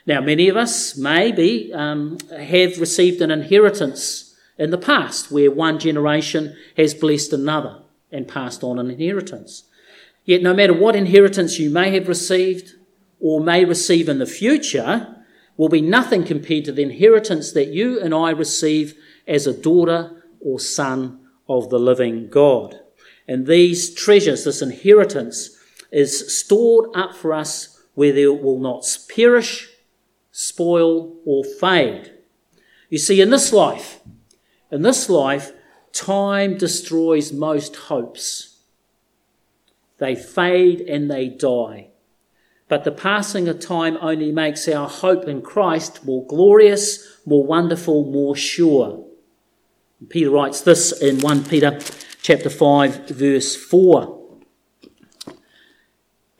Now, 0.05 0.19
many 0.19 0.49
of 0.49 0.57
us 0.57 0.97
maybe 0.97 1.73
um, 1.73 2.17
have 2.37 2.77
received 2.77 3.21
an 3.21 3.31
inheritance 3.31 4.35
in 4.57 4.69
the 4.69 4.77
past 4.77 5.31
where 5.31 5.49
one 5.49 5.79
generation 5.79 6.55
has 6.75 6.93
blessed 6.93 7.31
another 7.31 7.79
and 8.11 8.27
passed 8.27 8.63
on 8.63 8.77
an 8.77 8.91
inheritance. 8.91 9.63
Yet, 10.25 10.43
no 10.43 10.53
matter 10.53 10.73
what 10.73 10.95
inheritance 10.95 11.57
you 11.57 11.69
may 11.69 11.91
have 11.91 12.09
received 12.09 12.73
or 13.21 13.39
may 13.39 13.63
receive 13.63 14.09
in 14.09 14.19
the 14.19 14.25
future, 14.25 15.15
will 15.55 15.69
be 15.69 15.81
nothing 15.81 16.25
compared 16.25 16.65
to 16.65 16.73
the 16.73 16.83
inheritance 16.83 17.53
that 17.53 17.69
you 17.69 17.99
and 18.01 18.13
I 18.13 18.31
receive 18.31 18.95
as 19.27 19.47
a 19.47 19.53
daughter 19.53 20.23
or 20.39 20.59
son 20.59 21.19
of 21.47 21.69
the 21.69 21.79
living 21.79 22.29
God. 22.29 22.79
And 23.27 23.47
these 23.47 23.93
treasures, 23.93 24.43
this 24.43 24.61
inheritance, 24.61 25.57
is 25.91 26.37
stored 26.37 26.89
up 26.95 27.15
for 27.15 27.33
us 27.33 27.81
where 27.93 28.11
they 28.11 28.27
will 28.27 28.59
not 28.59 28.85
perish, 29.13 29.69
spoil, 30.31 31.15
or 31.25 31.43
fade. 31.43 32.11
You 32.89 32.97
see, 32.97 33.21
in 33.21 33.29
this 33.29 33.53
life, 33.53 34.01
in 34.71 34.81
this 34.81 35.09
life, 35.09 35.51
time 35.93 36.57
destroys 36.57 37.31
most 37.31 37.75
hopes. 37.75 38.61
They 39.99 40.15
fade 40.15 40.81
and 40.81 41.09
they 41.09 41.29
die. 41.29 41.89
But 42.67 42.83
the 42.83 42.91
passing 42.91 43.47
of 43.47 43.59
time 43.59 43.97
only 44.01 44.31
makes 44.31 44.67
our 44.67 44.89
hope 44.89 45.27
in 45.27 45.41
Christ 45.41 46.05
more 46.05 46.25
glorious, 46.25 47.19
more 47.25 47.45
wonderful, 47.45 48.11
more 48.11 48.35
sure. 48.35 49.05
Peter 50.09 50.29
writes 50.29 50.61
this 50.61 50.91
in 51.01 51.19
1 51.19 51.45
Peter 51.45 51.79
chapter 52.21 52.49
5, 52.49 53.09
verse 53.09 53.55
4. 53.55 54.19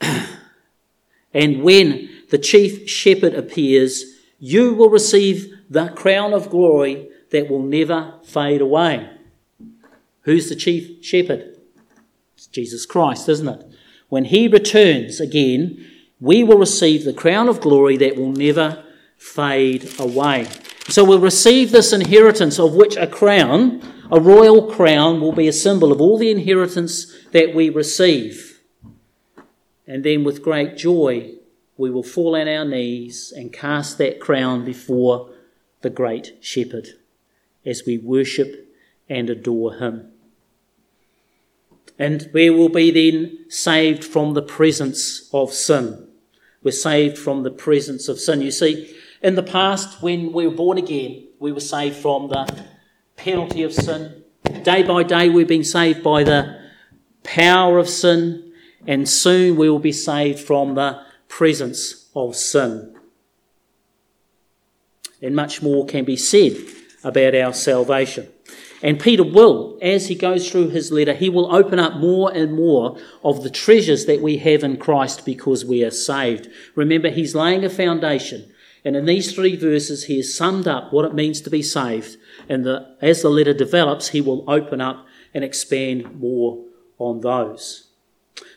and 1.34 1.63
when 1.63 2.10
the 2.30 2.38
chief 2.38 2.89
shepherd 2.89 3.34
appears, 3.34 4.04
you 4.39 4.73
will 4.73 4.89
receive 4.89 5.54
the 5.69 5.89
crown 5.89 6.34
of 6.34 6.49
glory 6.49 7.10
that 7.32 7.49
will 7.49 7.62
never 7.62 8.15
fade 8.23 8.62
away. 8.62 9.10
Who's 10.21 10.49
the 10.49 10.56
chief 10.56 11.04
shepherd? 11.04 11.58
It's 12.36 12.47
Jesus 12.47 12.86
Christ, 12.86 13.30
isn't 13.30 13.47
it? 13.47 13.65
When 14.10 14.26
he 14.26 14.47
returns 14.47 15.19
again, 15.19 15.86
we 16.19 16.43
will 16.43 16.58
receive 16.58 17.04
the 17.04 17.13
crown 17.13 17.49
of 17.49 17.62
glory 17.62 17.97
that 17.97 18.15
will 18.15 18.32
never 18.32 18.84
fade 19.17 19.89
away. 19.99 20.47
So 20.93 21.03
we'll 21.03 21.19
receive 21.19 21.71
this 21.71 21.91
inheritance 21.91 22.60
of 22.60 22.75
which 22.75 22.97
a 22.97 23.08
crown 23.08 23.82
a 24.12 24.19
royal 24.19 24.71
crown 24.71 25.21
will 25.21 25.32
be 25.32 25.47
a 25.47 25.53
symbol 25.53 25.91
of 25.91 25.99
all 25.99 26.19
the 26.19 26.29
inheritance 26.29 27.12
that 27.32 27.56
we 27.56 27.67
receive. 27.71 28.62
And 29.88 30.03
then, 30.03 30.23
with 30.23 30.43
great 30.43 30.77
joy, 30.77 31.32
we 31.77 31.89
will 31.89 32.03
fall 32.03 32.36
on 32.36 32.47
our 32.47 32.63
knees 32.63 33.34
and 33.36 33.51
cast 33.51 33.97
that 33.97 34.19
crown 34.19 34.63
before 34.63 35.32
the 35.82 35.89
great 35.89 36.38
shepherd 36.41 36.89
as 37.65 37.88
we 37.88 37.97
worship 37.97 38.71
and 39.10 39.32
adore 39.32 39.77
him. 39.77 40.12
And 41.97 42.29
we 42.36 42.51
will 42.51 42.69
be 42.69 42.91
then 42.91 43.49
saved 43.49 44.03
from 44.03 44.36
the 44.36 44.43
presence 44.43 45.27
of 45.34 45.53
sin. 45.53 46.08
We're 46.62 46.71
saved 46.71 47.17
from 47.17 47.41
the 47.41 47.49
presence 47.49 48.08
of 48.08 48.19
sin. 48.19 48.43
You 48.43 48.51
see, 48.51 48.95
in 49.23 49.36
the 49.36 49.43
past, 49.43 50.01
when 50.01 50.33
we 50.33 50.45
were 50.45 50.53
born 50.53 50.77
again, 50.77 51.27
we 51.39 51.53
were 51.53 51.62
saved 51.62 51.95
from 51.95 52.27
the 52.27 52.65
penalty 53.15 53.63
of 53.63 53.73
sin. 53.73 54.23
Day 54.63 54.83
by 54.83 55.03
day, 55.03 55.29
we've 55.29 55.47
been 55.47 55.63
saved 55.63 56.03
by 56.03 56.23
the 56.23 56.62
power 57.23 57.79
of 57.79 57.88
sin, 57.88 58.51
and 58.86 59.07
soon 59.07 59.55
we 59.55 59.69
will 59.69 59.79
be 59.79 59.93
saved 59.93 60.39
from 60.39 60.75
the 60.75 61.01
presence 61.29 62.09
of 62.13 62.36
sin. 62.36 62.93
And 65.21 65.33
much 65.33 65.62
more 65.62 65.86
can 65.86 66.03
be 66.03 66.17
said 66.17 66.57
about 67.01 67.33
our 67.33 67.53
salvation. 67.53 68.27
And 68.81 68.99
Peter 68.99 69.23
will, 69.23 69.79
as 69.81 70.09
he 70.09 70.15
goes 70.15 70.51
through 70.51 70.71
his 70.71 70.91
letter, 70.91 71.13
he 71.13 71.29
will 71.29 71.55
open 71.55 71.79
up 71.79 71.95
more 71.95 72.29
and 72.36 72.53
more 72.53 72.97
of 73.23 73.41
the 73.41 73.49
treasures 73.49 74.05
that 74.07 74.21
we 74.21 74.36
have 74.39 74.65
in 74.65 74.75
Christ 74.75 75.23
because 75.25 75.63
we 75.63 75.86
are 75.86 75.91
saved. 75.91 76.49
Remember, 76.75 77.09
he's 77.09 77.33
laying 77.33 77.63
a 77.63 77.69
foundation. 77.69 78.52
And 78.85 78.95
in 78.95 79.05
these 79.05 79.33
three 79.33 79.55
verses, 79.55 80.05
he 80.05 80.17
has 80.17 80.35
summed 80.35 80.67
up 80.67 80.91
what 80.91 81.05
it 81.05 81.13
means 81.13 81.39
to 81.41 81.49
be 81.49 81.61
saved 81.61 82.17
and 82.49 82.65
the, 82.65 82.95
as 83.01 83.21
the 83.21 83.29
letter 83.29 83.53
develops, 83.53 84.09
he 84.09 84.21
will 84.21 84.49
open 84.49 84.81
up 84.81 85.05
and 85.33 85.43
expand 85.43 86.19
more 86.19 86.63
on 86.97 87.21
those. 87.21 87.87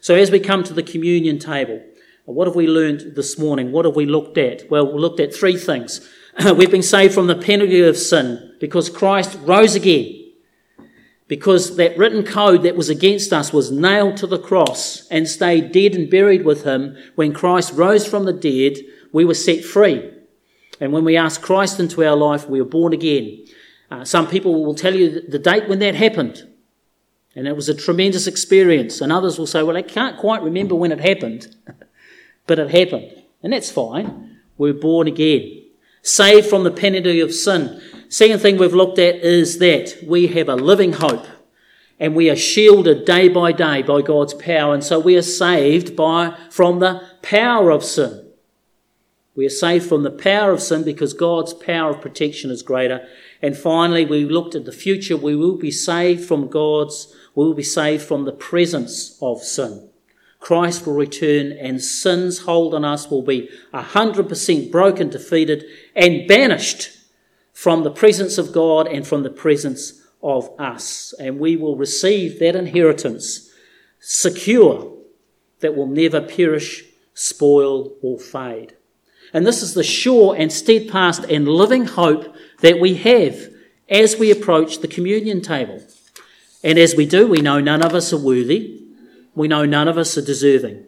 So 0.00 0.14
as 0.14 0.30
we 0.30 0.40
come 0.40 0.64
to 0.64 0.74
the 0.74 0.82
communion 0.82 1.38
table, 1.38 1.82
what 2.24 2.46
have 2.46 2.56
we 2.56 2.66
learned 2.66 3.14
this 3.14 3.38
morning? 3.38 3.70
What 3.70 3.84
have 3.84 3.94
we 3.94 4.06
looked 4.06 4.36
at? 4.38 4.68
Well, 4.70 4.92
we 4.92 4.98
looked 4.98 5.20
at 5.20 5.34
three 5.34 5.56
things. 5.56 6.06
We've 6.56 6.70
been 6.70 6.82
saved 6.82 7.14
from 7.14 7.28
the 7.28 7.36
penalty 7.36 7.80
of 7.80 7.96
sin 7.96 8.56
because 8.58 8.90
Christ 8.90 9.38
rose 9.42 9.74
again. 9.74 10.24
Because 11.28 11.76
that 11.76 11.98
written 11.98 12.24
code 12.24 12.62
that 12.62 12.76
was 12.76 12.88
against 12.88 13.32
us 13.32 13.52
was 13.52 13.72
nailed 13.72 14.16
to 14.18 14.28
the 14.28 14.38
cross 14.38 15.08
and 15.08 15.28
stayed 15.28 15.72
dead 15.72 15.94
and 15.94 16.08
buried 16.08 16.44
with 16.44 16.62
him. 16.62 16.96
When 17.16 17.32
Christ 17.32 17.72
rose 17.74 18.06
from 18.06 18.24
the 18.24 18.32
dead, 18.32 18.76
we 19.12 19.24
were 19.24 19.34
set 19.34 19.64
free. 19.64 20.12
And 20.80 20.92
when 20.92 21.04
we 21.04 21.16
ask 21.16 21.40
Christ 21.40 21.80
into 21.80 22.04
our 22.04 22.16
life, 22.16 22.48
we 22.48 22.60
are 22.60 22.64
born 22.64 22.92
again. 22.92 23.44
Uh, 23.90 24.04
some 24.04 24.28
people 24.28 24.64
will 24.64 24.74
tell 24.74 24.94
you 24.94 25.20
the 25.20 25.38
date 25.38 25.68
when 25.68 25.78
that 25.78 25.94
happened, 25.94 26.46
and 27.34 27.46
it 27.46 27.54
was 27.54 27.68
a 27.68 27.74
tremendous 27.74 28.26
experience. 28.26 29.00
And 29.00 29.12
others 29.12 29.38
will 29.38 29.46
say, 29.46 29.62
well, 29.62 29.76
I 29.76 29.82
can't 29.82 30.18
quite 30.18 30.42
remember 30.42 30.74
when 30.74 30.92
it 30.92 31.00
happened, 31.00 31.54
but 32.46 32.58
it 32.58 32.70
happened. 32.70 33.22
And 33.42 33.52
that's 33.52 33.70
fine. 33.70 34.38
We're 34.58 34.74
born 34.74 35.06
again, 35.06 35.62
saved 36.02 36.46
from 36.46 36.64
the 36.64 36.70
penalty 36.70 37.20
of 37.20 37.32
sin. 37.32 37.80
Second 38.08 38.40
thing 38.40 38.56
we've 38.56 38.74
looked 38.74 38.98
at 38.98 39.16
is 39.16 39.58
that 39.58 39.96
we 40.06 40.28
have 40.28 40.48
a 40.48 40.56
living 40.56 40.94
hope 40.94 41.26
and 41.98 42.14
we 42.14 42.28
are 42.30 42.36
shielded 42.36 43.04
day 43.04 43.28
by 43.28 43.52
day 43.52 43.82
by 43.82 44.02
God's 44.02 44.34
power. 44.34 44.74
And 44.74 44.84
so 44.84 44.98
we 44.98 45.16
are 45.16 45.22
saved 45.22 45.96
by, 45.96 46.36
from 46.50 46.78
the 46.78 47.02
power 47.22 47.70
of 47.70 47.84
sin. 47.84 48.25
We 49.36 49.44
are 49.44 49.50
saved 49.50 49.86
from 49.86 50.02
the 50.02 50.10
power 50.10 50.50
of 50.50 50.62
sin 50.62 50.82
because 50.82 51.12
God's 51.12 51.52
power 51.52 51.90
of 51.90 52.00
protection 52.00 52.50
is 52.50 52.62
greater. 52.62 53.06
And 53.42 53.56
finally, 53.56 54.06
we 54.06 54.24
looked 54.24 54.54
at 54.54 54.64
the 54.64 54.72
future. 54.72 55.16
We 55.16 55.36
will 55.36 55.56
be 55.56 55.70
saved 55.70 56.24
from 56.24 56.48
God's, 56.48 57.14
we 57.34 57.44
will 57.44 57.54
be 57.54 57.62
saved 57.62 58.02
from 58.02 58.24
the 58.24 58.32
presence 58.32 59.18
of 59.20 59.42
sin. 59.42 59.90
Christ 60.40 60.86
will 60.86 60.94
return 60.94 61.52
and 61.52 61.82
sin's 61.82 62.40
hold 62.40 62.72
on 62.72 62.84
us 62.84 63.10
will 63.10 63.22
be 63.22 63.48
100% 63.74 64.70
broken, 64.70 65.10
defeated, 65.10 65.64
and 65.94 66.26
banished 66.26 66.90
from 67.52 67.82
the 67.82 67.90
presence 67.90 68.38
of 68.38 68.52
God 68.52 68.86
and 68.86 69.06
from 69.06 69.22
the 69.22 69.30
presence 69.30 70.02
of 70.22 70.48
us. 70.58 71.14
And 71.18 71.38
we 71.38 71.56
will 71.56 71.76
receive 71.76 72.38
that 72.38 72.56
inheritance 72.56 73.50
secure 73.98 74.92
that 75.60 75.74
will 75.74 75.86
never 75.86 76.20
perish, 76.20 76.84
spoil, 77.12 77.96
or 78.02 78.18
fade. 78.18 78.76
And 79.32 79.46
this 79.46 79.62
is 79.62 79.74
the 79.74 79.84
sure 79.84 80.34
and 80.36 80.52
steadfast 80.52 81.24
and 81.24 81.48
living 81.48 81.86
hope 81.86 82.34
that 82.60 82.80
we 82.80 82.94
have 82.94 83.48
as 83.88 84.16
we 84.16 84.30
approach 84.30 84.78
the 84.78 84.88
communion 84.88 85.40
table. 85.40 85.82
And 86.62 86.78
as 86.78 86.94
we 86.96 87.06
do, 87.06 87.26
we 87.26 87.40
know 87.40 87.60
none 87.60 87.84
of 87.84 87.94
us 87.94 88.12
are 88.12 88.18
worthy. 88.18 88.82
We 89.34 89.48
know 89.48 89.64
none 89.64 89.88
of 89.88 89.98
us 89.98 90.16
are 90.16 90.24
deserving. 90.24 90.84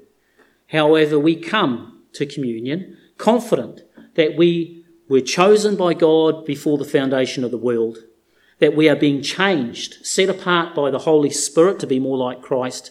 However, 0.68 1.18
we 1.18 1.36
come 1.36 2.02
to 2.14 2.26
communion 2.26 2.96
confident 3.16 3.82
that 4.14 4.36
we 4.36 4.84
were 5.08 5.20
chosen 5.20 5.76
by 5.76 5.94
God 5.94 6.44
before 6.44 6.78
the 6.78 6.84
foundation 6.84 7.44
of 7.44 7.50
the 7.50 7.58
world, 7.58 7.98
that 8.58 8.76
we 8.76 8.88
are 8.88 8.96
being 8.96 9.22
changed, 9.22 10.04
set 10.06 10.28
apart 10.28 10.74
by 10.74 10.90
the 10.90 11.00
Holy 11.00 11.30
Spirit 11.30 11.78
to 11.80 11.86
be 11.86 11.98
more 11.98 12.16
like 12.16 12.42
Christ. 12.42 12.90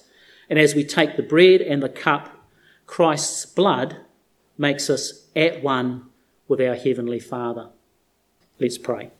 And 0.49 0.57
as 0.57 0.75
we 0.75 0.83
take 0.83 1.15
the 1.15 1.23
bread 1.23 1.61
and 1.61 1.83
the 1.83 1.89
cup, 1.89 2.47
Christ's 2.85 3.45
blood 3.45 3.97
makes 4.57 4.89
us 4.89 5.27
at 5.35 5.61
one 5.61 6.09
with 6.47 6.61
our 6.61 6.75
Heavenly 6.75 7.19
Father. 7.19 7.69
Let's 8.59 8.77
pray. 8.77 9.11